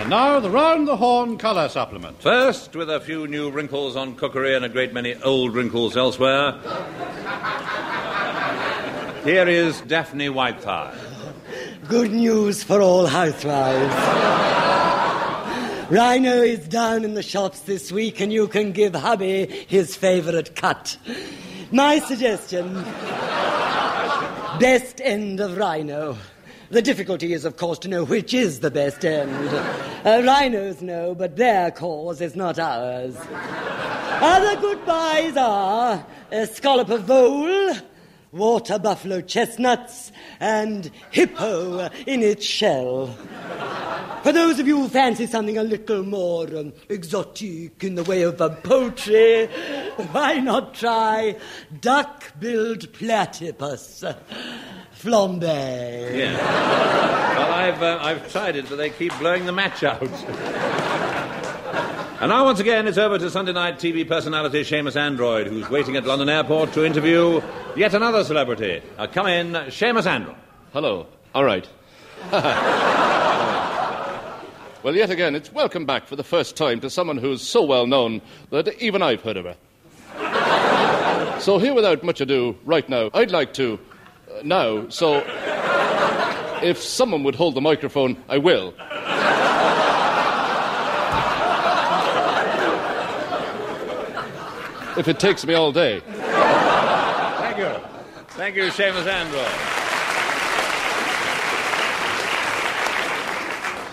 And 0.07 0.13
now 0.13 0.39
the 0.39 0.49
round 0.49 0.87
the 0.87 0.95
Horne 0.95 1.37
colour 1.37 1.67
supplement. 1.67 2.21
First, 2.21 2.77
with 2.77 2.89
a 2.89 3.01
few 3.01 3.27
new 3.27 3.51
wrinkles 3.51 3.97
on 3.97 4.15
cookery 4.15 4.55
and 4.55 4.63
a 4.63 4.69
great 4.69 4.93
many 4.93 5.15
old 5.15 5.53
wrinkles 5.53 5.97
elsewhere. 5.97 6.53
Here 9.25 9.49
is 9.49 9.81
Daphne 9.81 10.29
Whitethigh. 10.29 10.95
Good 11.89 12.13
news 12.13 12.63
for 12.63 12.81
all 12.81 13.05
housewives. 13.05 13.93
Rhino 15.91 16.41
is 16.41 16.65
down 16.69 17.03
in 17.03 17.13
the 17.13 17.21
shops 17.21 17.59
this 17.59 17.91
week, 17.91 18.21
and 18.21 18.31
you 18.31 18.47
can 18.47 18.71
give 18.71 18.95
hubby 18.95 19.45
his 19.67 19.97
favourite 19.97 20.55
cut. 20.55 20.95
My 21.69 21.99
suggestion 21.99 22.75
best 24.57 25.01
end 25.01 25.41
of 25.41 25.57
Rhino. 25.57 26.15
The 26.69 26.81
difficulty 26.81 27.31
is, 27.31 27.45
of 27.45 27.55
course, 27.55 27.79
to 27.79 27.87
know 27.87 28.03
which 28.03 28.33
is 28.33 28.59
the 28.59 28.69
best 28.69 29.05
end. 29.05 29.31
Uh, 30.05 30.21
rhinos 30.25 30.81
know, 30.81 31.15
but 31.15 31.37
their 31.37 31.71
cause 31.71 32.19
is 32.19 32.35
not 32.35 32.59
ours. 32.59 33.15
Other 34.19 34.59
goodbyes 34.59 35.37
are 35.37 36.05
a 36.29 36.45
scallop 36.45 36.89
of 36.89 37.03
vole, 37.03 37.73
water 38.33 38.79
buffalo 38.79 39.21
chestnuts, 39.21 40.11
and 40.41 40.91
hippo 41.11 41.89
in 42.05 42.21
its 42.21 42.45
shell. 42.45 43.15
For 44.23 44.33
those 44.33 44.59
of 44.59 44.67
you 44.67 44.81
who 44.81 44.89
fancy 44.89 45.25
something 45.25 45.57
a 45.57 45.63
little 45.63 46.03
more 46.03 46.47
um, 46.57 46.73
exotic 46.89 47.81
in 47.81 47.95
the 47.95 48.03
way 48.03 48.23
of 48.23 48.41
um, 48.41 48.57
poultry, 48.57 49.45
why 50.11 50.39
not 50.39 50.73
try 50.73 51.37
duck-billed 51.79 52.91
platypus? 52.91 54.03
Flambe. 55.01 56.17
Yeah. 56.17 56.35
well, 57.37 57.53
I've, 57.53 57.83
uh, 57.83 57.99
I've 58.01 58.31
tried 58.31 58.55
it, 58.55 58.67
but 58.67 58.77
they 58.77 58.89
keep 58.89 59.15
blowing 59.19 59.45
the 59.45 59.51
match 59.51 59.83
out. 59.83 60.01
and 62.19 62.29
now, 62.29 62.45
once 62.45 62.59
again, 62.59 62.87
it's 62.87 62.97
over 62.97 63.19
to 63.19 63.29
Sunday 63.29 63.53
night 63.53 63.75
TV 63.75 64.07
personality 64.07 64.61
Seamus 64.61 64.95
Android, 64.95 65.45
who's 65.47 65.69
waiting 65.69 65.97
at 65.97 66.05
London 66.05 66.29
Airport 66.29 66.73
to 66.73 66.83
interview 66.83 67.41
yet 67.75 67.93
another 67.93 68.23
celebrity. 68.23 68.81
Uh, 68.97 69.05
come 69.05 69.27
in, 69.27 69.53
Seamus 69.53 70.07
Android. 70.07 70.35
Hello. 70.73 71.05
All 71.35 71.43
right. 71.43 71.69
well, 74.81 74.95
yet 74.95 75.11
again, 75.11 75.35
it's 75.35 75.53
welcome 75.53 75.85
back 75.85 76.07
for 76.07 76.15
the 76.15 76.23
first 76.23 76.55
time 76.55 76.79
to 76.79 76.89
someone 76.89 77.17
who's 77.17 77.43
so 77.43 77.63
well 77.63 77.85
known 77.85 78.19
that 78.49 78.67
even 78.81 79.03
I've 79.03 79.21
heard 79.21 79.37
of 79.37 79.45
her. 79.45 79.57
so, 81.39 81.59
here 81.59 81.75
without 81.75 82.03
much 82.03 82.19
ado, 82.19 82.57
right 82.65 82.89
now, 82.89 83.11
I'd 83.13 83.29
like 83.29 83.53
to. 83.55 83.77
Now, 84.43 84.89
so. 84.89 85.23
If 86.63 86.81
someone 86.81 87.23
would 87.23 87.35
hold 87.35 87.53
the 87.53 87.61
microphone, 87.61 88.17
I 88.27 88.39
will. 88.39 88.73
if 94.97 95.07
it 95.07 95.19
takes 95.19 95.45
me 95.45 95.53
all 95.53 95.71
day. 95.71 95.99
Thank 95.99 97.57
you. 97.57 97.75
Thank 98.29 98.55
you, 98.55 98.63
Seamus 98.63 99.05
Android. 99.05 99.45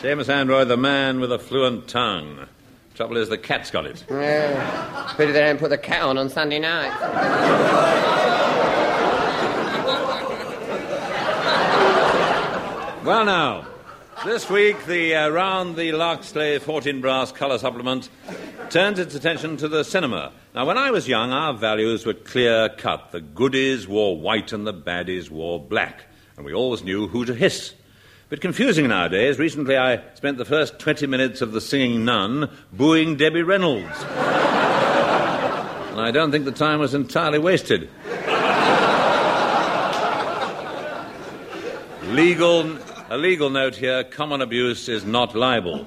Seamus 0.01 0.29
Android, 0.29 0.69
the 0.69 0.77
man 0.77 1.21
with 1.21 1.33
a 1.33 1.39
fluent 1.39 1.89
tongue. 1.89 2.47
Trouble 2.95 3.17
is, 3.17 3.29
the 3.29 3.39
cat's 3.39 3.71
got 3.71 3.87
it. 3.87 4.05
Oh, 4.09 5.15
pity 5.17 5.33
they 5.33 5.41
don't 5.41 5.59
put 5.59 5.71
the 5.71 5.79
cat 5.79 6.03
on 6.03 6.17
on 6.17 6.29
Sunday 6.29 6.59
night. 6.61 6.93
Well, 13.05 13.27
now, 13.27 13.67
this 14.25 14.49
week, 14.49 14.87
the 14.87 15.15
uh, 15.15 15.29
Round 15.29 15.77
the 15.77 15.91
Larksley 15.93 16.59
Fortinbras 16.59 17.35
colour 17.35 17.59
supplement 17.59 18.09
turns 18.71 18.99
its 18.99 19.15
attention 19.15 19.59
to 19.59 19.69
the 19.69 19.85
cinema. 19.85 20.33
Now, 20.55 20.65
when 20.65 20.79
I 20.79 20.91
was 20.91 21.07
young, 21.07 21.31
our 21.31 21.53
values 21.53 22.07
were 22.07 22.15
clear 22.15 22.71
cut. 22.71 23.13
The 23.13 23.21
goodies 23.21 23.87
wore 23.87 24.19
white 24.19 24.55
and 24.55 24.67
the 24.67 24.73
baddies 24.73 25.29
wore 25.29 25.61
black, 25.61 26.07
and 26.39 26.47
we 26.47 26.55
always 26.55 26.83
knew 26.83 27.07
who 27.07 27.27
to 27.27 27.35
hiss. 27.35 27.75
But 28.31 28.41
confusing 28.41 28.89
nowadays. 28.89 29.39
Recently, 29.39 29.77
I 29.77 30.01
spent 30.15 30.39
the 30.39 30.47
first 30.47 30.79
20 30.79 31.07
minutes 31.07 31.43
of 31.43 31.53
The 31.53 31.61
Singing 31.61 32.07
Nun 32.07 32.49
booing 32.73 33.19
Debbie 33.19 33.43
Reynolds. 33.43 34.03
and 35.91 36.01
I 36.01 36.11
don't 36.11 36.31
think 36.31 36.47
the 36.47 36.53
time 36.53 36.81
was 36.81 36.95
entirely 36.95 37.39
wasted. 37.39 37.91
Legal, 42.15 42.79
a 43.11 43.19
legal 43.19 43.51
note 43.51 43.75
here 43.75 44.03
common 44.05 44.41
abuse 44.41 44.89
is 44.89 45.05
not 45.05 45.35
libel. 45.35 45.85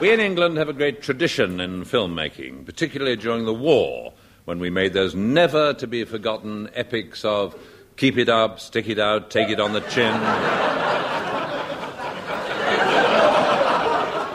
we 0.00 0.12
in 0.12 0.18
England 0.18 0.56
have 0.56 0.68
a 0.68 0.72
great 0.72 1.02
tradition 1.02 1.60
in 1.60 1.84
filmmaking, 1.84 2.66
particularly 2.66 3.14
during 3.16 3.44
the 3.44 3.54
war, 3.54 4.12
when 4.44 4.58
we 4.58 4.70
made 4.70 4.92
those 4.92 5.14
never 5.14 5.72
to 5.74 5.86
be 5.86 6.04
forgotten 6.04 6.68
epics 6.74 7.24
of 7.24 7.56
keep 7.96 8.18
it 8.18 8.28
up, 8.28 8.58
stick 8.58 8.88
it 8.88 8.98
out, 8.98 9.30
take 9.30 9.48
it 9.48 9.60
on 9.60 9.72
the 9.72 9.80
chin. 9.82 10.12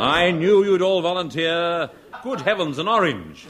I 0.01 0.31
knew 0.31 0.63
you'd 0.63 0.81
all 0.81 1.01
volunteer. 1.01 1.89
Good 2.23 2.41
heavens, 2.41 2.77
an 2.79 2.87
orange. 2.87 3.47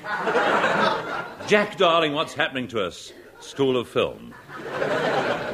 Jack, 1.48 1.78
darling, 1.78 2.14
what's 2.14 2.34
happening 2.34 2.68
to 2.70 2.84
us? 2.84 3.14
School 3.40 3.78
of 3.78 3.88
Film. 3.88 4.34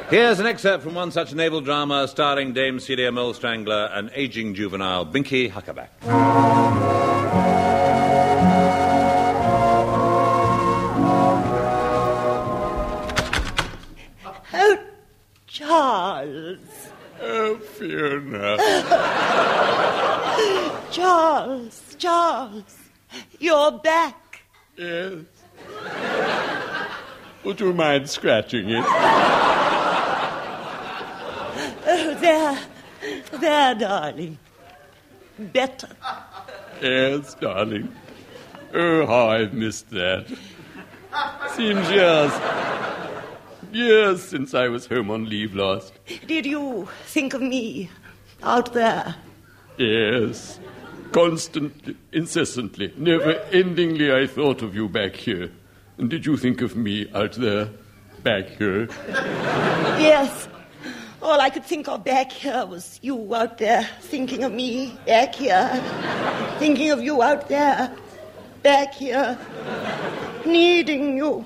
Here's 0.08 0.38
an 0.38 0.46
excerpt 0.46 0.84
from 0.84 0.94
one 0.94 1.10
such 1.10 1.34
naval 1.34 1.60
drama 1.60 2.06
starring 2.06 2.52
Dame 2.52 2.78
Celia 2.78 3.10
Molestrangler 3.10 3.90
and 3.92 4.08
aging 4.14 4.54
juvenile 4.54 5.04
Binky 5.04 5.50
Huckaback. 5.50 5.88
Oh, 14.54 14.78
Charles. 15.48 16.58
Oh, 17.20 17.56
Fiona. 17.56 18.56
Charles, 20.92 21.96
Charles. 21.98 22.78
You're 23.40 23.72
back. 23.72 24.42
Yes. 24.76 25.24
Would 27.42 27.58
you 27.58 27.72
mind 27.72 28.08
scratching 28.08 28.70
it? 28.70 28.84
There. 32.26 32.58
There, 33.38 33.74
darling. 33.76 34.38
Better. 35.38 35.88
Yes, 36.82 37.34
darling. 37.34 37.94
Oh, 38.74 39.06
how 39.06 39.28
I've 39.28 39.54
missed 39.54 39.90
that. 39.90 40.26
Seems 41.54 41.88
years. 41.88 42.32
Years 43.72 44.24
since 44.24 44.54
I 44.54 44.66
was 44.66 44.86
home 44.86 45.08
on 45.12 45.28
leave 45.28 45.54
last. 45.54 45.92
Did 46.26 46.46
you 46.46 46.88
think 47.04 47.32
of 47.32 47.42
me 47.42 47.90
out 48.42 48.72
there? 48.72 49.14
Yes. 49.78 50.58
Constantly, 51.12 51.96
incessantly, 52.10 52.92
never 52.96 53.34
endingly, 53.52 54.12
I 54.12 54.26
thought 54.26 54.62
of 54.62 54.74
you 54.74 54.88
back 54.88 55.14
here. 55.14 55.52
And 55.96 56.10
did 56.10 56.26
you 56.26 56.36
think 56.36 56.60
of 56.60 56.74
me 56.74 57.08
out 57.14 57.34
there? 57.34 57.68
Back 58.24 58.48
here? 58.58 58.88
Yes. 60.00 60.48
All 61.26 61.40
I 61.40 61.50
could 61.50 61.64
think 61.64 61.88
of 61.88 62.04
back 62.04 62.30
here 62.30 62.64
was 62.66 63.00
you 63.02 63.34
out 63.34 63.58
there 63.58 63.82
thinking 64.00 64.44
of 64.44 64.52
me 64.52 64.96
back 65.06 65.34
here. 65.34 65.68
Thinking 66.60 66.92
of 66.92 67.02
you 67.02 67.20
out 67.20 67.48
there 67.48 67.90
back 68.62 68.94
here. 68.94 69.36
Needing 70.46 71.16
you, 71.16 71.44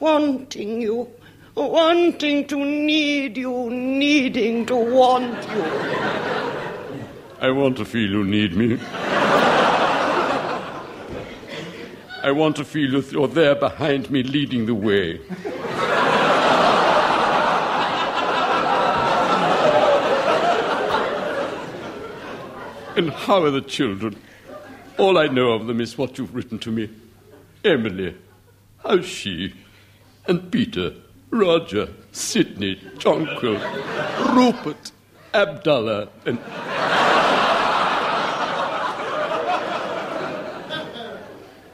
wanting 0.00 0.82
you, 0.82 1.08
wanting 1.54 2.46
to 2.48 2.62
need 2.62 3.38
you, 3.38 3.70
needing 3.70 4.66
to 4.66 4.76
want 4.76 5.48
you. 5.48 5.64
I 7.40 7.50
want 7.52 7.78
to 7.78 7.86
feel 7.86 8.10
you 8.10 8.24
need 8.24 8.54
me. 8.54 8.78
I 12.22 12.30
want 12.32 12.56
to 12.56 12.66
feel 12.66 13.02
you're 13.02 13.28
there 13.28 13.54
behind 13.54 14.10
me, 14.10 14.24
leading 14.24 14.66
the 14.66 14.74
way. 14.74 15.22
And 22.94 23.10
how 23.10 23.42
are 23.42 23.50
the 23.50 23.62
children? 23.62 24.16
All 24.98 25.16
I 25.16 25.26
know 25.26 25.52
of 25.52 25.66
them 25.66 25.80
is 25.80 25.96
what 25.96 26.18
you've 26.18 26.34
written 26.34 26.58
to 26.60 26.70
me. 26.70 26.90
Emily, 27.64 28.14
how's 28.82 29.06
she? 29.06 29.54
And 30.26 30.52
Peter, 30.52 30.94
Roger, 31.30 31.88
Sidney, 32.12 32.80
Jonquil, 32.98 33.58
Rupert, 34.34 34.92
Abdallah, 35.32 36.08
and. 36.26 36.38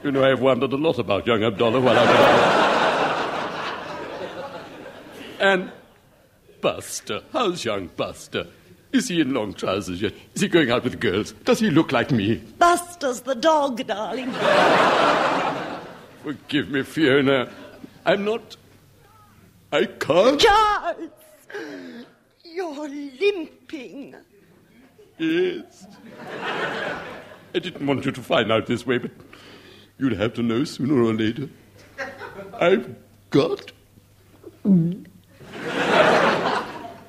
You 0.05 0.13
know, 0.13 0.25
I've 0.25 0.41
wondered 0.41 0.73
a 0.73 0.77
lot 0.77 0.99
about 1.01 1.27
young 1.27 1.43
Abdallah 1.43 1.81
while 1.81 1.99
I've 1.99 2.09
been. 5.41 5.49
and 5.49 5.73
Buster. 6.61 7.23
How's 7.33 7.65
young 7.65 7.89
Buster? 7.89 8.47
Is 8.93 9.09
he 9.09 9.21
in 9.21 9.35
long 9.35 9.53
trousers 9.53 10.01
yet? 10.01 10.15
Is 10.35 10.41
he 10.41 10.49
going 10.49 10.71
out 10.71 10.85
with 10.85 10.99
girls? 10.99 11.33
Does 11.45 11.61
he 11.61 11.71
look 11.71 11.93
like 11.93 12.11
me? 12.11 12.37
Buster's 12.59 13.21
the 13.21 13.35
dog, 13.35 13.87
darling. 13.87 14.33
Forgive 16.23 16.71
me, 16.71 16.83
Fiona. 16.83 17.51
I'm 18.07 18.25
not. 18.25 18.57
I 19.71 19.85
can't. 19.85 20.41
Charles! 20.41 21.11
You're 22.45 22.89
limping. 22.89 24.15
Yes. 25.19 25.87
I 27.55 27.59
didn't 27.59 27.87
want 27.87 28.05
you 28.05 28.13
to 28.13 28.23
find 28.23 28.51
out 28.51 28.67
this 28.67 28.87
way, 28.87 28.99
but 28.99 29.11
you'd 29.99 30.15
have 30.15 30.33
to 30.35 30.43
know 30.43 30.65
sooner 30.65 31.03
or 31.03 31.13
later. 31.13 31.49
I've 32.55 32.95
got 33.31 33.73
an 34.65 35.07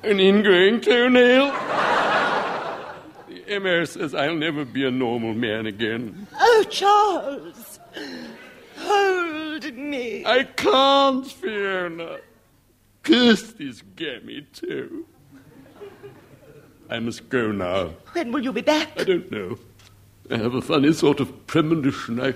ingrowing 0.02 0.82
toenail. 0.82 1.69
MR 3.50 3.86
says 3.86 4.14
I'll 4.14 4.36
never 4.36 4.64
be 4.64 4.86
a 4.86 4.90
normal 4.92 5.34
man 5.34 5.66
again. 5.66 6.28
Oh, 6.38 6.64
Charles! 6.70 7.80
Hold 8.76 9.74
me. 9.74 10.24
I 10.24 10.44
can't, 10.44 11.26
Fiona. 11.26 12.18
Curse 13.02 13.52
this 13.54 13.82
gammy, 13.96 14.46
too. 14.52 15.04
I 16.88 17.00
must 17.00 17.28
go 17.28 17.50
now. 17.50 17.90
When 18.12 18.30
will 18.30 18.42
you 18.42 18.52
be 18.52 18.60
back? 18.60 18.88
I 18.98 19.04
don't 19.04 19.30
know. 19.32 19.58
I 20.30 20.36
have 20.36 20.54
a 20.54 20.62
funny 20.62 20.92
sort 20.92 21.18
of 21.18 21.46
premonition 21.48 22.20
I 22.20 22.34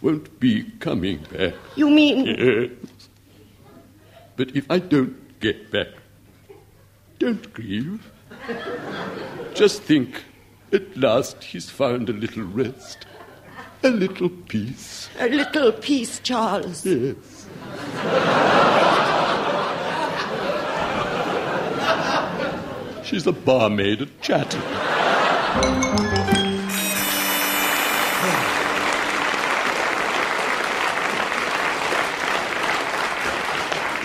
won't 0.00 0.40
be 0.40 0.64
coming 0.80 1.24
back. 1.32 1.54
You 1.76 1.88
mean 1.88 2.26
Yes. 2.26 2.70
But 4.34 4.56
if 4.56 4.68
I 4.68 4.80
don't 4.80 5.38
get 5.38 5.70
back, 5.70 5.88
don't 7.20 7.52
grieve. 7.52 8.10
Just 9.54 9.82
think, 9.82 10.24
at 10.72 10.96
last 10.96 11.44
he's 11.44 11.68
found 11.70 12.08
a 12.08 12.12
little 12.12 12.44
rest, 12.44 13.06
a 13.82 13.88
little 13.90 14.28
peace. 14.28 15.08
a 15.18 15.28
little 15.28 15.72
peace, 15.72 16.18
Charles? 16.20 16.86
Yes. 16.86 17.46
She's 23.04 23.26
a 23.26 23.32
barmaid 23.32 24.02
at 24.02 24.20
Chatham. 24.22 24.62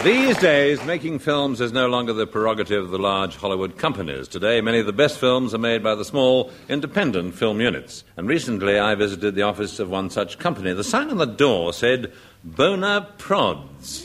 These 0.07 0.37
days, 0.37 0.81
making 0.85 1.19
films 1.19 1.59
is 1.59 1.73
no 1.73 1.87
longer 1.87 2.13
the 2.13 2.25
prerogative 2.25 2.85
of 2.85 2.91
the 2.91 2.97
large 2.97 3.35
Hollywood 3.35 3.77
companies. 3.77 4.29
Today, 4.29 4.61
many 4.61 4.79
of 4.79 4.85
the 4.85 4.93
best 4.93 5.19
films 5.19 5.53
are 5.53 5.57
made 5.57 5.83
by 5.83 5.95
the 5.95 6.05
small, 6.05 6.49
independent 6.69 7.35
film 7.35 7.59
units. 7.59 8.05
And 8.15 8.25
recently, 8.25 8.79
I 8.79 8.95
visited 8.95 9.35
the 9.35 9.41
office 9.41 9.79
of 9.79 9.89
one 9.89 10.09
such 10.09 10.39
company. 10.39 10.71
The 10.71 10.85
sign 10.85 11.09
on 11.09 11.17
the 11.17 11.25
door 11.25 11.73
said, 11.73 12.13
Bona 12.41 13.09
Prods. 13.17 14.03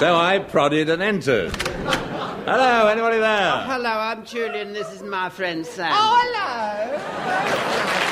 so 0.00 0.16
I 0.16 0.44
prodded 0.48 0.90
and 0.90 1.00
entered. 1.00 1.54
Hello, 1.54 2.88
anybody 2.88 3.18
there? 3.18 3.52
Hello, 3.52 3.88
I'm 3.88 4.26
Julian. 4.26 4.72
This 4.72 4.92
is 4.92 5.04
my 5.04 5.28
friend 5.28 5.64
Sam. 5.64 5.92
Oh, 5.94 6.20
hello. 6.24 8.03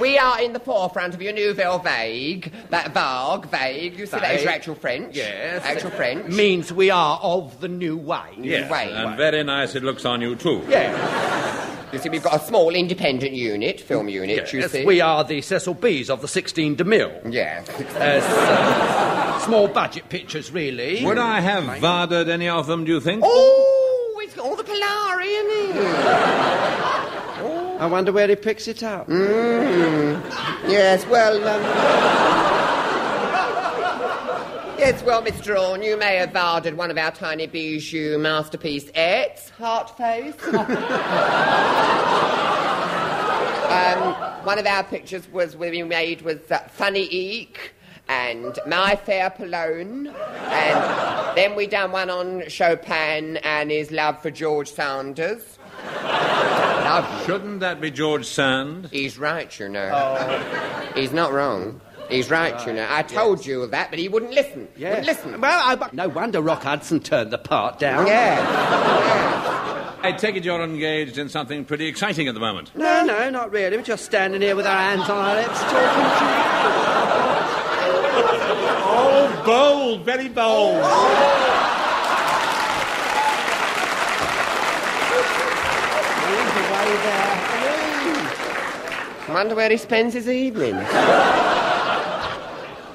We 0.00 0.18
are 0.18 0.40
in 0.42 0.52
the 0.52 0.58
forefront 0.60 1.14
of 1.14 1.22
your 1.22 1.32
Nouvelle 1.32 1.78
Vague. 1.78 2.52
That 2.70 2.92
vague, 2.92 3.50
vague. 3.50 3.98
You 3.98 4.06
see, 4.06 4.18
that 4.18 4.34
is 4.34 4.42
your 4.42 4.50
actual 4.52 4.74
French. 4.74 5.14
Yes. 5.14 5.62
Actual 5.64 5.90
French. 5.90 6.26
Means 6.34 6.72
we 6.72 6.90
are 6.90 7.18
of 7.22 7.60
the 7.60 7.68
new 7.68 7.96
way. 7.96 8.20
Yes, 8.38 8.70
Wait, 8.70 8.90
and 8.90 9.16
very 9.16 9.44
nice 9.44 9.74
it 9.76 9.84
looks 9.84 10.04
on 10.04 10.20
you, 10.20 10.34
too. 10.34 10.62
Yeah. 10.68 11.92
you 11.92 11.98
see, 12.00 12.08
we've 12.08 12.22
got 12.24 12.34
a 12.42 12.44
small 12.44 12.74
independent 12.74 13.32
unit, 13.34 13.80
film 13.80 14.08
unit, 14.08 14.52
you 14.52 14.60
Yes, 14.60 14.72
see. 14.72 14.84
we 14.84 15.00
are 15.00 15.22
the 15.22 15.40
Cecil 15.40 15.74
B's 15.74 16.10
of 16.10 16.20
the 16.22 16.28
16 16.28 16.76
DeMille. 16.76 17.32
Yeah. 17.32 17.62
As, 17.98 18.24
uh, 18.24 19.38
small 19.46 19.68
budget 19.68 20.08
pictures, 20.08 20.50
really. 20.50 21.04
Would 21.04 21.18
I 21.18 21.38
have 21.40 21.64
varded 21.80 22.28
any 22.28 22.48
of 22.48 22.66
them, 22.66 22.84
do 22.84 22.92
you 22.92 23.00
think? 23.00 23.22
Oh, 23.24 24.20
it's 24.24 24.34
got 24.34 24.44
all 24.46 24.56
the 24.56 24.64
Polari 24.64 25.26
in 25.26 25.76
it. 25.78 26.43
I 27.84 27.86
wonder 27.86 28.12
where 28.12 28.26
he 28.26 28.34
picks 28.34 28.66
it 28.66 28.82
up. 28.82 29.10
Yes, 29.10 31.06
well, 31.06 31.36
um... 31.46 31.62
Yes, 34.78 35.02
well, 35.02 35.22
Mr. 35.22 35.60
Orne, 35.60 35.82
you 35.82 35.98
may 35.98 36.16
have 36.16 36.30
varded 36.30 36.76
one 36.76 36.90
of 36.90 36.96
our 36.96 37.10
tiny 37.10 37.46
bijou 37.46 38.16
masterpiece 38.16 38.90
It's 38.94 39.50
Heart 39.50 39.98
Face. 39.98 40.42
um, 43.68 44.14
one 44.46 44.58
of 44.58 44.64
our 44.64 44.84
pictures 44.84 45.28
was 45.30 45.54
we 45.54 45.82
made 45.82 46.22
with 46.22 46.50
uh, 46.50 46.60
Funny 46.68 47.02
Eek 47.02 47.74
and 48.08 48.58
My 48.66 48.96
Fair 48.96 49.28
Polone. 49.28 50.06
And 50.06 51.36
then 51.36 51.54
we 51.54 51.66
done 51.66 51.92
one 51.92 52.08
on 52.08 52.48
Chopin 52.48 53.36
and 53.36 53.70
his 53.70 53.90
love 53.90 54.22
for 54.22 54.30
George 54.30 54.70
Sanders. 54.70 55.58
Love 56.84 57.24
Shouldn't 57.24 57.60
that 57.60 57.80
be 57.80 57.90
George 57.90 58.26
Sand? 58.26 58.90
He's 58.92 59.18
right, 59.18 59.58
you 59.58 59.70
know. 59.70 59.90
Oh. 59.92 60.92
He's 60.94 61.12
not 61.12 61.32
wrong. 61.32 61.80
He's 62.10 62.30
right, 62.30 62.66
you 62.66 62.74
know. 62.74 62.86
I 62.90 63.02
told 63.02 63.46
you 63.46 63.66
that, 63.68 63.88
but 63.88 63.98
he 63.98 64.08
wouldn't 64.08 64.32
listen. 64.32 64.68
Wouldn't 64.76 65.06
listen. 65.06 65.40
Well, 65.40 65.78
I, 65.82 65.88
no 65.92 66.08
wonder 66.08 66.42
Rock 66.42 66.64
Hudson 66.64 67.00
turned 67.00 67.30
the 67.30 67.38
part 67.38 67.78
down. 67.78 68.06
Yeah. 68.06 69.96
I 70.02 70.12
take 70.12 70.36
it 70.36 70.44
you're 70.44 70.62
engaged 70.62 71.16
in 71.16 71.30
something 71.30 71.64
pretty 71.64 71.86
exciting 71.86 72.28
at 72.28 72.34
the 72.34 72.40
moment. 72.40 72.76
No, 72.76 73.02
no, 73.02 73.30
not 73.30 73.50
really. 73.50 73.78
We're 73.78 73.82
just 73.82 74.04
standing 74.04 74.42
here 74.42 74.54
with 74.54 74.66
our 74.66 74.76
hands 74.76 75.08
on 75.08 75.16
our 75.16 75.36
lips 75.36 75.58
talking 75.60 75.72
to 75.72 76.24
you. 76.26 76.44
Oh, 78.86 79.42
bold, 79.46 80.04
very 80.04 80.28
bold. 80.28 80.80
Oh. 80.84 81.44
I 89.23 89.23
wonder 89.34 89.54
where 89.54 89.68
he 89.70 89.76
spends 89.76 90.14
his 90.14 90.28
evenings. 90.28 90.86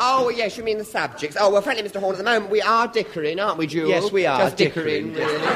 Oh, 0.01 0.31
yes, 0.33 0.57
you 0.57 0.63
mean 0.63 0.77
the 0.77 0.85
subjects. 0.85 1.35
Oh, 1.39 1.49
well, 1.51 1.61
frankly, 1.61 1.87
Mr. 1.87 1.99
Horne, 1.99 2.13
at 2.15 2.17
the 2.19 2.23
moment 2.23 2.49
we 2.51 2.61
are 2.61 2.87
dickering, 2.87 3.39
aren't 3.39 3.57
we, 3.57 3.67
Jules? 3.67 3.89
Yes, 3.89 4.11
we 4.11 4.25
are 4.25 4.39
Just 4.39 4.55
dickering, 4.57 5.13
dickering, 5.13 5.13
really. 5.15 5.49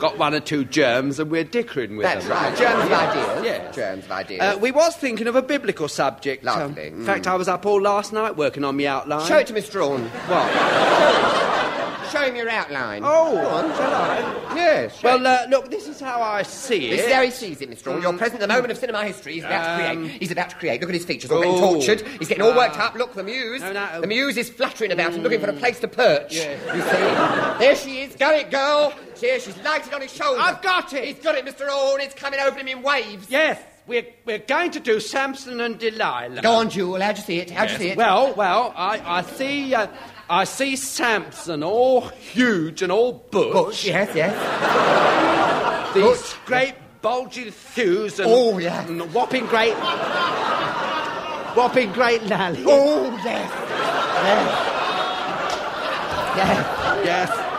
Got 0.00 0.16
one 0.18 0.34
or 0.34 0.40
two 0.40 0.64
germs 0.64 1.20
and 1.20 1.30
we're 1.30 1.44
dickering 1.44 1.96
with 1.98 2.04
That's 2.04 2.26
them. 2.26 2.34
That's 2.34 2.58
right. 2.60 2.70
Germs 2.70 2.84
of 2.86 2.92
ideas. 2.92 3.44
Yes. 3.44 3.74
Germs 3.76 4.04
of 4.06 4.10
ideas. 4.12 4.40
Uh, 4.40 4.58
we 4.58 4.70
was 4.70 4.96
thinking 4.96 5.26
of 5.26 5.36
a 5.36 5.42
biblical 5.42 5.88
subject. 5.88 6.44
um, 6.46 6.58
Lovely, 6.70 6.86
in 6.86 7.04
fact, 7.04 7.26
I 7.26 7.34
was 7.36 7.48
up 7.48 7.66
all 7.66 7.80
last 7.82 8.10
night 8.12 8.34
working 8.36 8.64
on 8.64 8.78
my 8.78 8.86
outline. 8.86 9.26
Show 9.28 9.36
it 9.38 9.46
to 9.48 9.52
Mr. 9.52 9.80
Horne. 9.86 10.04
What? 10.06 11.49
Show 12.10 12.20
him 12.22 12.36
your 12.36 12.48
outline. 12.48 13.02
Oh, 13.04 13.32
Go 13.34 13.48
on. 13.48 13.76
shall 13.76 13.94
I? 13.94 14.54
Yes. 14.56 15.02
Well, 15.02 15.26
uh, 15.26 15.46
look, 15.48 15.70
this 15.70 15.86
is 15.88 16.00
how 16.00 16.20
I 16.20 16.42
see 16.42 16.88
it. 16.88 16.96
This 16.96 17.06
is 17.06 17.12
how 17.12 17.22
he 17.22 17.30
sees 17.30 17.60
it, 17.60 17.70
Mr. 17.70 17.92
Orne. 17.92 18.02
You're 18.02 18.12
present 18.14 18.42
at 18.42 18.48
the 18.48 18.52
moment 18.54 18.72
of 18.72 18.78
cinema 18.78 19.04
history. 19.04 19.34
He's 19.34 19.44
about 19.44 19.78
to 19.78 19.90
Um, 19.90 19.96
create. 20.04 20.20
He's 20.20 20.30
about 20.30 20.50
to 20.50 20.56
create. 20.56 20.80
Look 20.80 20.90
at 20.90 20.94
his 20.94 21.04
features, 21.04 21.30
all 21.30 21.40
getting 21.42 21.54
oh. 21.56 21.74
tortured. 21.74 22.06
He's 22.18 22.28
getting 22.28 22.42
all 22.42 22.54
worked 22.56 22.78
up. 22.78 22.94
Look, 22.94 23.14
the 23.14 23.22
muse. 23.22 23.60
No, 23.60 23.72
no. 23.72 24.00
The 24.00 24.06
muse 24.06 24.36
is 24.36 24.50
fluttering 24.50 24.92
about 24.92 25.12
and 25.12 25.22
looking 25.22 25.40
for 25.40 25.50
a 25.50 25.52
place 25.54 25.78
to 25.80 25.88
perch. 25.88 26.34
Yeah. 26.34 26.74
You 26.74 26.82
see? 26.82 27.64
There 27.64 27.76
she 27.76 28.00
is. 28.02 28.16
Go 28.16 28.30
it, 28.34 28.50
girl. 28.50 28.92
Here, 29.20 29.38
she's 29.38 29.56
lighted 29.58 29.92
on 29.92 30.00
his 30.00 30.12
shoulder. 30.12 30.40
I've 30.40 30.62
got 30.62 30.92
it. 30.94 31.04
He's 31.04 31.22
got 31.22 31.34
it, 31.36 31.44
Mr. 31.44 31.70
Orne. 31.70 32.00
It's 32.00 32.14
coming 32.14 32.40
over 32.40 32.58
him 32.58 32.68
in 32.68 32.82
waves. 32.82 33.26
Yes, 33.30 33.60
we're, 33.86 34.06
we're 34.24 34.38
going 34.38 34.70
to 34.72 34.80
do 34.80 34.98
Samson 34.98 35.60
and 35.60 35.78
Delilah. 35.78 36.40
Go 36.42 36.52
on, 36.52 36.70
Jewel. 36.70 37.00
How 37.00 37.12
do 37.12 37.18
you 37.20 37.24
see 37.26 37.38
it? 37.38 37.50
How'd 37.50 37.70
you 37.70 37.76
see 37.76 37.88
it? 37.90 37.98
Well, 37.98 38.34
well, 38.34 38.72
I, 38.74 39.18
I 39.18 39.22
see. 39.22 39.74
Uh, 39.74 39.88
I 40.32 40.44
see 40.44 40.76
Samson 40.76 41.64
all 41.64 42.02
huge 42.08 42.82
and 42.82 42.92
all 42.92 43.12
butch. 43.32 43.52
Bush, 43.52 43.84
yes, 43.86 44.14
yes. 44.14 45.92
These 45.92 46.34
great 46.46 46.74
bulgy 47.02 47.50
thews 47.50 48.20
and, 48.20 48.30
Oh, 48.30 48.58
yeah. 48.58 48.86
and 48.86 49.12
whopping 49.12 49.46
great, 49.46 49.74
whopping 51.56 51.90
great 51.92 52.22
lally. 52.26 52.62
Oh, 52.64 53.10
yes. 53.24 53.50
Yes. 54.22 54.66
Yes. 56.36 56.66
Yes. 57.04 57.49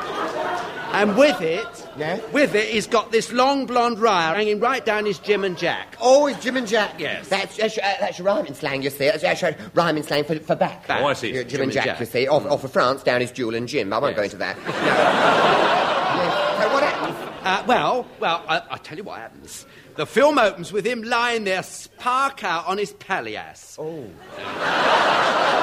And 0.93 1.17
with 1.17 1.39
it, 1.41 1.65
Yeah? 1.97 2.19
with 2.31 2.53
it, 2.55 2.69
he's 2.69 2.87
got 2.87 3.11
this 3.11 3.31
long 3.31 3.65
blonde 3.65 4.01
wire 4.01 4.35
hanging 4.35 4.59
right 4.59 4.85
down 4.85 5.05
his 5.05 5.19
Jim 5.19 5.43
and 5.43 5.57
Jack. 5.57 5.95
Oh, 6.01 6.27
it's 6.27 6.43
Jim 6.43 6.57
and 6.57 6.67
Jack. 6.67 6.99
Yes. 6.99 7.27
That's, 7.29 7.55
that's, 7.57 7.77
uh, 7.77 7.81
that's 7.99 8.17
your 8.19 8.27
rhyming 8.27 8.53
slang, 8.53 8.81
you 8.83 8.89
see. 8.89 9.05
That's, 9.05 9.21
that's 9.21 9.41
your 9.41 9.55
rhyming 9.73 10.03
slang 10.03 10.23
for, 10.25 10.37
for 10.39 10.55
back. 10.55 10.85
Oh, 10.89 11.05
I 11.05 11.13
see. 11.13 11.31
Jim, 11.31 11.47
Jim 11.47 11.61
and 11.61 11.71
Jack, 11.71 11.99
you 11.99 12.05
see. 12.05 12.27
Off, 12.27 12.45
off 12.45 12.63
of 12.63 12.71
France, 12.71 13.03
down 13.03 13.21
is 13.21 13.31
Jewel 13.31 13.55
and 13.55 13.67
Jim. 13.67 13.91
I 13.93 13.99
won't 13.99 14.15
go 14.15 14.23
into 14.23 14.37
that. 14.37 14.57
Yes. 16.11 16.61
So 16.61 16.73
what 16.73 16.83
happens? 16.83 17.15
Uh, 17.43 17.63
well, 17.67 18.05
well, 18.19 18.43
I, 18.47 18.61
I'll 18.69 18.77
tell 18.79 18.97
you 18.97 19.03
what 19.05 19.19
happens. 19.19 19.65
The 19.95 20.05
film 20.05 20.37
opens 20.37 20.73
with 20.73 20.85
him 20.85 21.03
lying 21.03 21.45
there, 21.45 21.63
spark 21.63 22.43
out 22.43 22.67
on 22.67 22.77
his 22.77 22.91
palliasse. 22.93 23.77
Oh. 23.79 24.07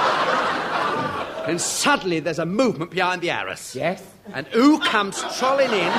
and 1.48 1.60
suddenly 1.60 2.20
there's 2.20 2.38
a 2.38 2.46
movement 2.46 2.90
behind 2.90 3.22
the 3.22 3.30
arras. 3.30 3.74
Yes? 3.74 4.02
And 4.34 4.46
who 4.48 4.78
comes 4.80 5.20
trolling 5.38 5.70
in? 5.70 5.92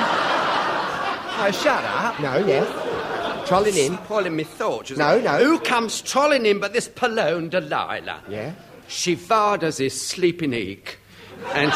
Oh, 1.42 1.50
shut 1.52 1.84
up. 1.84 2.20
No, 2.20 2.36
yes. 2.38 3.48
Trolling 3.48 3.76
in. 3.76 3.96
Spoiling 4.04 4.36
me 4.36 4.44
thoughts. 4.44 4.92
No, 4.96 5.16
it? 5.16 5.24
no. 5.24 5.38
Who 5.42 5.58
comes 5.58 6.02
trolling 6.02 6.46
in 6.46 6.60
but 6.60 6.72
this 6.72 6.88
Palone 6.88 7.50
Delilah? 7.50 8.22
Yeah? 8.28 8.52
She 8.86 9.16
varders 9.16 9.78
his 9.78 10.00
sleeping 10.00 10.54
eek. 10.54 10.98
And 11.54 11.72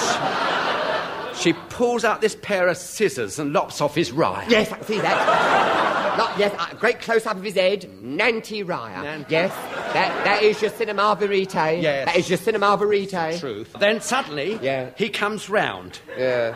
she, 1.35 1.43
she 1.43 1.53
pulls 1.71 2.05
out 2.05 2.21
this 2.21 2.37
pair 2.37 2.69
of 2.69 2.77
scissors 2.77 3.39
and 3.39 3.53
lops 3.53 3.81
off 3.81 3.95
his 3.95 4.13
rye. 4.13 4.47
Yes, 4.49 4.71
I 4.71 4.77
can 4.77 4.87
see 4.87 5.01
that. 5.01 6.04
Not, 6.17 6.39
yes, 6.39 6.55
a 6.71 6.75
great 6.77 7.01
close 7.01 7.27
up 7.27 7.37
of 7.37 7.43
his 7.43 7.55
head. 7.55 7.89
Nanty 8.03 8.63
Raya. 8.65 9.03
Nanty. 9.03 9.27
Yes, 9.31 9.53
that, 9.93 10.25
that 10.25 10.43
is 10.43 10.61
your 10.63 10.71
cinema 10.71 11.17
verite. 11.19 11.55
Yes. 11.83 12.07
That 12.07 12.17
is 12.17 12.29
your 12.29 12.39
cinema 12.39 12.77
verite. 12.77 13.39
Truth. 13.41 13.75
Then 13.79 14.01
suddenly, 14.01 14.59
Yeah. 14.63 14.91
he 14.97 15.09
comes 15.09 15.49
round. 15.51 15.99
Yeah. 16.17 16.55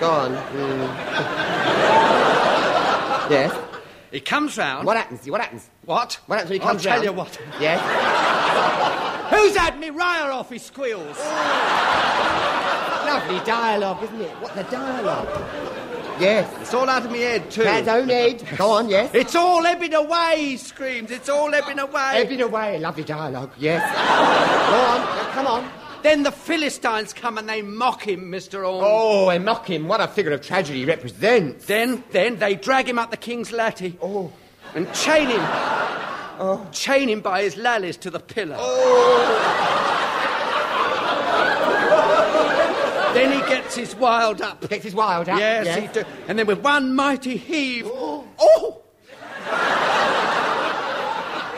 Go 0.00 0.10
on. 0.10 0.32
Mm. 0.34 0.88
yes. 3.30 3.56
He 4.10 4.20
comes 4.20 4.58
round. 4.58 4.86
What 4.86 4.96
happens? 4.96 5.24
What 5.30 5.40
happens? 5.40 5.68
What? 5.84 6.18
What 6.26 6.36
happens 6.40 6.50
when 6.50 6.60
he 6.60 6.66
I'll 6.66 6.76
tell 6.76 6.92
round? 6.94 7.04
you 7.04 7.12
what. 7.12 7.38
Yes. 7.60 7.80
Who's 9.34 9.54
had 9.56 9.78
me 9.78 9.90
ryer 9.90 10.32
off 10.32 10.50
his 10.50 10.62
squeals? 10.62 11.16
Lovely 13.06 13.38
dialogue, 13.46 14.02
isn't 14.02 14.20
it? 14.20 14.30
What 14.42 14.54
the 14.56 14.64
dialogue? 14.64 15.28
Yes. 16.20 16.54
It's 16.60 16.74
all 16.74 16.88
out 16.88 17.04
of 17.04 17.10
my 17.10 17.16
head, 17.18 17.50
too. 17.50 17.64
Man's 17.64 17.88
own 17.88 18.08
head. 18.08 18.44
Go 18.56 18.70
on, 18.70 18.88
yes. 18.88 19.10
It's 19.14 19.34
all 19.34 19.64
ebbing 19.66 19.94
away, 19.94 20.34
he 20.38 20.56
screams. 20.56 21.10
It's 21.10 21.28
all 21.28 21.54
ebbing 21.54 21.78
away. 21.78 22.12
Ebbing 22.14 22.42
away. 22.42 22.78
Lovely 22.78 23.04
dialogue. 23.04 23.50
Yes. 23.58 23.82
Go 24.70 24.76
on. 24.76 25.32
Come 25.32 25.46
on. 25.46 25.70
Then 26.02 26.22
the 26.22 26.32
Philistines 26.32 27.12
come 27.12 27.36
and 27.36 27.48
they 27.48 27.60
mock 27.60 28.02
him, 28.06 28.30
Mr. 28.30 28.66
Orme. 28.66 28.84
Oh, 28.86 29.28
and 29.28 29.44
mock 29.44 29.68
him. 29.68 29.86
What 29.86 30.00
a 30.00 30.08
figure 30.08 30.32
of 30.32 30.40
tragedy 30.40 30.80
he 30.80 30.84
represents. 30.86 31.66
Then, 31.66 32.02
then 32.10 32.36
they 32.36 32.54
drag 32.54 32.88
him 32.88 32.98
up 32.98 33.10
the 33.10 33.18
king's 33.18 33.50
latty. 33.50 33.96
Oh. 34.00 34.32
And 34.74 34.92
chain 34.94 35.28
him. 35.28 35.40
Oh. 35.42 36.66
Chain 36.72 37.08
him 37.08 37.20
by 37.20 37.42
his 37.42 37.56
lallies 37.56 37.98
to 37.98 38.10
the 38.10 38.20
pillar. 38.20 38.56
then 43.12 43.32
he 43.32 43.39
gets 43.50 43.74
his 43.74 43.94
wild 43.96 44.40
up. 44.40 44.68
Gets 44.68 44.84
his 44.84 44.94
wild 44.94 45.28
up. 45.28 45.38
Yes, 45.38 45.78
he 45.78 45.86
do. 45.88 46.06
And 46.28 46.38
then 46.38 46.46
with 46.46 46.60
one 46.60 46.94
mighty 46.94 47.36
heave, 47.36 47.86
oh! 47.86 48.82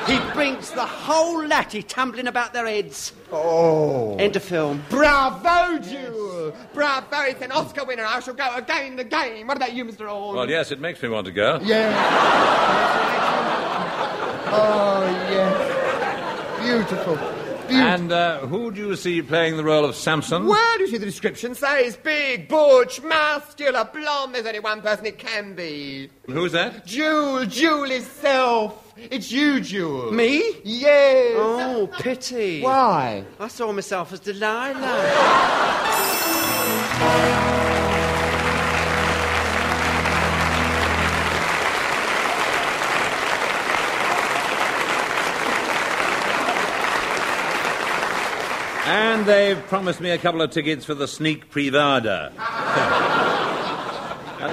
he 0.06 0.18
brings 0.32 0.70
the 0.70 0.86
whole 0.86 1.46
laddie 1.46 1.82
tumbling 1.82 2.26
about 2.26 2.52
their 2.52 2.66
heads. 2.66 3.12
Oh. 3.30 4.16
End 4.16 4.36
of 4.36 4.42
film. 4.42 4.82
Bravo, 4.88 5.78
Jewel! 5.78 6.56
Bravo, 6.74 7.20
it's 7.22 7.42
an 7.42 7.52
Oscar 7.52 7.84
winner. 7.84 8.04
I 8.04 8.20
shall 8.20 8.34
go 8.34 8.54
again 8.56 8.96
the 8.96 9.04
game. 9.04 9.46
What 9.46 9.56
about 9.56 9.74
you, 9.74 9.84
Mr. 9.84 10.08
Horne? 10.08 10.36
Well, 10.36 10.50
yes, 10.50 10.72
it 10.72 10.80
makes 10.80 11.02
me 11.02 11.08
want 11.08 11.26
to 11.26 11.32
go. 11.32 11.60
Yeah. 11.62 11.92
oh, 14.52 15.04
yes. 15.30 16.62
Beautiful. 16.62 17.41
Beautiful. 17.68 17.92
And 17.92 18.12
uh, 18.12 18.46
who 18.46 18.70
do 18.70 18.88
you 18.88 18.96
see 18.96 19.22
playing 19.22 19.56
the 19.56 19.64
role 19.64 19.84
of 19.84 19.94
Samson? 19.94 20.46
Well, 20.46 20.76
do 20.78 20.84
you 20.84 20.90
see, 20.90 20.98
the 20.98 21.06
description 21.06 21.54
says 21.54 21.96
big, 21.96 22.48
butch, 22.48 23.00
muscular, 23.02 23.88
blonde. 23.92 24.34
There's 24.34 24.46
only 24.46 24.60
one 24.60 24.82
person 24.82 25.06
it 25.06 25.18
can 25.18 25.54
be. 25.54 26.10
Who's 26.26 26.52
that? 26.52 26.84
Jewel, 26.86 27.46
Jewel 27.46 27.90
itself. 27.90 28.92
It's 28.96 29.32
you, 29.32 29.60
Jewel. 29.60 30.12
Me? 30.12 30.42
Yes. 30.64 31.34
Oh, 31.36 31.88
pity. 31.98 32.62
Why? 32.62 33.24
I 33.40 33.48
saw 33.48 33.72
myself 33.72 34.12
as 34.12 34.20
Delilah. 34.20 35.28
And 48.94 49.24
they've 49.24 49.58
promised 49.68 50.02
me 50.02 50.10
a 50.10 50.18
couple 50.18 50.42
of 50.42 50.50
tickets 50.50 50.84
for 50.84 50.92
the 50.92 51.08
sneak 51.08 51.50
privada. 51.50 52.30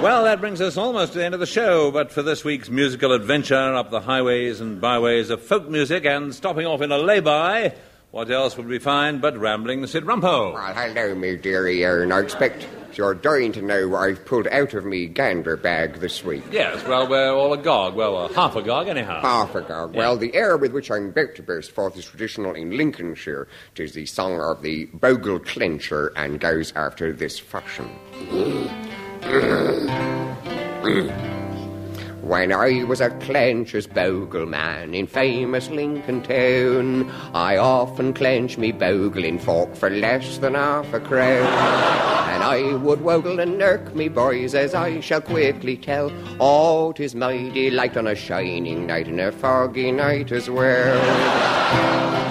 well, 0.00 0.24
that 0.24 0.40
brings 0.40 0.62
us 0.62 0.78
almost 0.78 1.12
to 1.12 1.18
the 1.18 1.26
end 1.26 1.34
of 1.34 1.40
the 1.40 1.46
show, 1.46 1.90
but 1.90 2.10
for 2.10 2.22
this 2.22 2.42
week's 2.42 2.70
musical 2.70 3.12
adventure 3.12 3.74
up 3.74 3.90
the 3.90 4.00
highways 4.00 4.62
and 4.62 4.80
byways 4.80 5.28
of 5.28 5.42
folk 5.42 5.68
music 5.68 6.06
and 6.06 6.34
stopping 6.34 6.64
off 6.64 6.80
in 6.80 6.90
a 6.90 6.96
lay-by, 6.96 7.74
what 8.10 8.30
else 8.30 8.56
would 8.56 8.66
we 8.66 8.78
find 8.78 9.20
but 9.20 9.38
Rambling 9.38 9.86
Sid 9.86 10.04
Rumpo? 10.04 10.54
Well, 10.54 10.74
hello, 10.74 11.14
me 11.14 11.36
dearie 11.36 11.84
Aaron. 11.84 12.12
I 12.12 12.20
expect 12.20 12.66
you're 12.96 13.14
dying 13.14 13.52
to 13.52 13.62
know 13.62 13.88
what 13.88 14.00
I've 14.00 14.24
pulled 14.26 14.46
out 14.48 14.74
of 14.74 14.84
me 14.84 15.06
gander 15.06 15.56
bag 15.56 16.00
this 16.00 16.24
week. 16.24 16.42
Yes, 16.50 16.84
well, 16.86 17.08
we're 17.08 17.32
all 17.32 17.52
agog. 17.52 17.94
Well, 17.94 18.16
uh, 18.16 18.28
half 18.32 18.56
agog, 18.56 18.88
anyhow. 18.88 19.20
Half 19.22 19.54
a 19.54 19.62
gog. 19.62 19.94
Well, 19.94 20.16
the 20.16 20.34
air 20.34 20.56
with 20.56 20.72
which 20.72 20.90
I'm 20.90 21.10
about 21.10 21.34
to 21.36 21.42
burst 21.42 21.70
forth 21.70 21.96
is 21.96 22.04
traditional 22.04 22.54
in 22.54 22.76
Lincolnshire. 22.76 23.48
It 23.74 23.80
is 23.80 23.92
the 23.94 24.06
song 24.06 24.40
of 24.40 24.62
the 24.62 24.86
Bogle 24.86 25.38
Clencher 25.40 26.12
and 26.16 26.40
goes 26.40 26.72
after 26.74 27.12
this 27.12 27.38
fashion. 27.38 27.88
When 32.30 32.52
I 32.52 32.84
was 32.84 33.00
a 33.00 33.10
clencher's 33.10 33.88
bogle 33.88 34.46
man 34.46 34.94
in 34.94 35.08
famous 35.08 35.68
Lincoln 35.68 36.22
town, 36.22 37.10
I 37.34 37.56
often 37.56 38.12
clenched 38.12 38.56
me 38.56 38.70
bogling 38.70 39.40
fork 39.40 39.74
for 39.74 39.90
less 39.90 40.38
than 40.38 40.54
half 40.54 40.94
a 40.94 41.00
crown. 41.00 41.44
And 42.32 42.44
I 42.44 42.76
would 42.76 43.00
wogle 43.00 43.40
and 43.40 43.60
irk 43.60 43.96
me 43.96 44.06
boys, 44.06 44.54
as 44.54 44.76
I 44.76 45.00
shall 45.00 45.22
quickly 45.22 45.76
tell. 45.76 46.12
Oh, 46.38 46.92
'tis 46.92 47.16
my 47.16 47.48
delight 47.48 47.96
on 47.96 48.06
a 48.06 48.14
shining 48.14 48.86
night 48.86 49.08
and 49.08 49.20
a 49.20 49.32
foggy 49.32 49.90
night 49.90 50.30
as 50.30 50.48
well. 50.48 52.29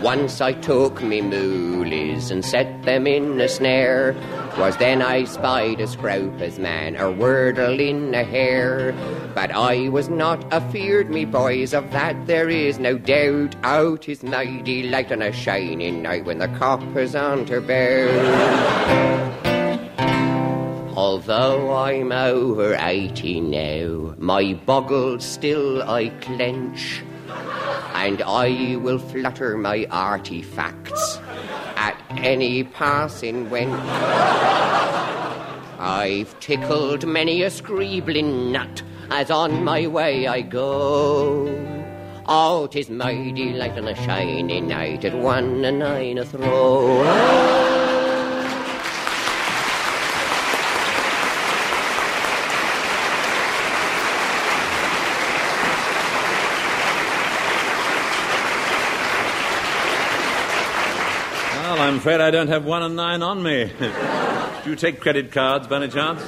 Once 0.00 0.40
I 0.40 0.52
took 0.52 1.02
me 1.02 1.20
moolies 1.20 2.30
and 2.30 2.44
set 2.44 2.82
them 2.84 3.06
in 3.06 3.40
a 3.40 3.48
snare. 3.48 4.14
'Twas 4.54 4.76
then 4.76 5.02
I 5.02 5.24
spied 5.24 5.80
a 5.80 5.86
scroper's 5.86 6.58
man, 6.58 6.96
a 6.96 7.04
wordle 7.04 7.78
in 7.80 8.14
a 8.14 8.24
hair. 8.24 8.94
But 9.34 9.50
I 9.50 9.88
was 9.88 10.08
not 10.08 10.44
afeard, 10.52 11.10
me 11.10 11.24
boys, 11.24 11.72
of 11.72 11.90
that 11.92 12.26
there 12.26 12.48
is 12.48 12.78
no 12.78 12.98
doubt. 12.98 13.56
Out 13.64 14.08
is 14.08 14.22
my 14.22 14.44
delight 14.62 15.10
on 15.10 15.22
a 15.22 15.32
shining 15.32 16.02
night 16.02 16.24
when 16.24 16.38
the 16.38 16.48
copper's 16.48 17.14
on 17.14 17.46
her 17.46 17.60
bow. 17.60 18.08
Although 20.94 21.74
I'm 21.74 22.12
over 22.12 22.76
eighty 22.78 23.40
now, 23.40 24.14
my 24.18 24.54
boggle 24.66 25.18
still 25.20 25.82
I 25.82 26.08
clench 26.20 27.02
and 28.02 28.20
I 28.20 28.74
will 28.82 28.98
flutter 28.98 29.56
my 29.56 29.86
artifacts 29.88 31.20
at 31.76 31.96
any 32.10 32.64
passing 32.64 33.48
wench. 33.48 33.78
I've 35.78 36.38
tickled 36.40 37.06
many 37.06 37.42
a 37.42 37.50
scribbling 37.50 38.50
nut 38.50 38.82
as 39.12 39.30
on 39.30 39.62
my 39.62 39.86
way 39.86 40.26
I 40.26 40.40
go. 40.40 40.66
Oh, 42.26 42.66
'tis 42.66 42.90
my 42.90 43.14
delight 43.30 43.78
on 43.78 43.86
a 43.86 43.94
shiny 43.94 44.60
night 44.60 45.04
at 45.04 45.14
one 45.14 45.64
and 45.64 45.78
nine 45.78 46.18
a 46.18 46.24
throw. 46.24 47.62
Well, 61.72 61.80
I'm 61.92 61.98
afraid 61.98 62.22
I 62.22 62.30
don't 62.30 62.48
have 62.48 62.64
one 62.64 62.82
and 62.82 62.96
nine 62.96 63.22
on 63.22 63.42
me. 63.42 63.70
Do 64.64 64.70
you 64.70 64.76
take 64.76 64.98
credit 64.98 65.30
cards 65.30 65.66
by 65.66 65.76
any 65.76 65.88
chance? 65.88 66.22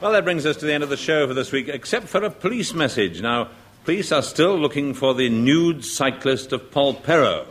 Well, 0.00 0.10
that 0.10 0.24
brings 0.24 0.44
us 0.44 0.56
to 0.56 0.66
the 0.66 0.72
end 0.72 0.82
of 0.82 0.88
the 0.88 0.96
show 0.96 1.28
for 1.28 1.32
this 1.32 1.52
week, 1.52 1.68
except 1.68 2.08
for 2.08 2.24
a 2.24 2.28
police 2.28 2.74
message. 2.74 3.22
Now, 3.22 3.50
police 3.84 4.10
are 4.10 4.20
still 4.20 4.58
looking 4.58 4.94
for 4.94 5.14
the 5.14 5.28
nude 5.28 5.84
cyclist 5.84 6.52
of 6.52 6.72
Polperro. 6.72 7.46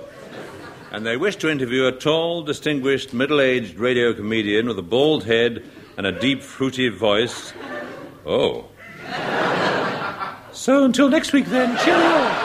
And 0.92 1.06
they 1.06 1.16
wish 1.16 1.38
to 1.38 1.50
interview 1.50 1.86
a 1.86 1.94
tall, 1.94 2.44
distinguished, 2.44 3.14
middle 3.14 3.40
aged 3.40 3.80
radio 3.80 4.14
comedian 4.14 4.68
with 4.68 4.78
a 4.78 4.84
bald 4.84 5.24
head 5.24 5.64
and 5.96 6.06
a 6.06 6.12
deep, 6.12 6.42
fruity 6.42 6.90
voice. 6.90 7.54
Oh. 8.26 8.66
So 10.52 10.84
until 10.84 11.08
next 11.08 11.32
week, 11.32 11.46
then, 11.46 11.78
cheerio! 11.78 12.45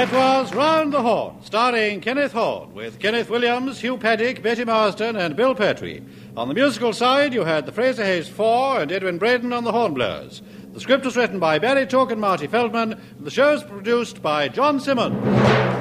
That 0.00 0.12
was 0.14 0.54
Round 0.54 0.94
the 0.94 1.02
Horne, 1.02 1.42
starring 1.42 2.00
Kenneth 2.00 2.32
Horne, 2.32 2.72
with 2.72 2.98
Kenneth 2.98 3.28
Williams, 3.28 3.80
Hugh 3.80 3.98
Paddick, 3.98 4.42
Betty 4.42 4.64
Marsden, 4.64 5.14
and 5.14 5.36
Bill 5.36 5.54
Pertwee. 5.54 6.00
On 6.38 6.48
the 6.48 6.54
musical 6.54 6.94
side, 6.94 7.34
you 7.34 7.44
had 7.44 7.66
the 7.66 7.72
Fraser 7.72 8.02
Hayes 8.02 8.26
Four 8.26 8.80
and 8.80 8.90
Edwin 8.90 9.18
Braden 9.18 9.52
on 9.52 9.64
the 9.64 9.72
hornblowers. 9.72 10.40
The 10.72 10.80
script 10.80 11.04
was 11.04 11.18
written 11.18 11.38
by 11.38 11.58
Barry 11.58 11.86
Took 11.86 12.10
and 12.10 12.18
Marty 12.18 12.46
Feldman, 12.46 12.94
and 12.94 13.26
the 13.26 13.30
show's 13.30 13.62
produced 13.62 14.22
by 14.22 14.48
John 14.48 14.80
Simmonds. 14.80 15.79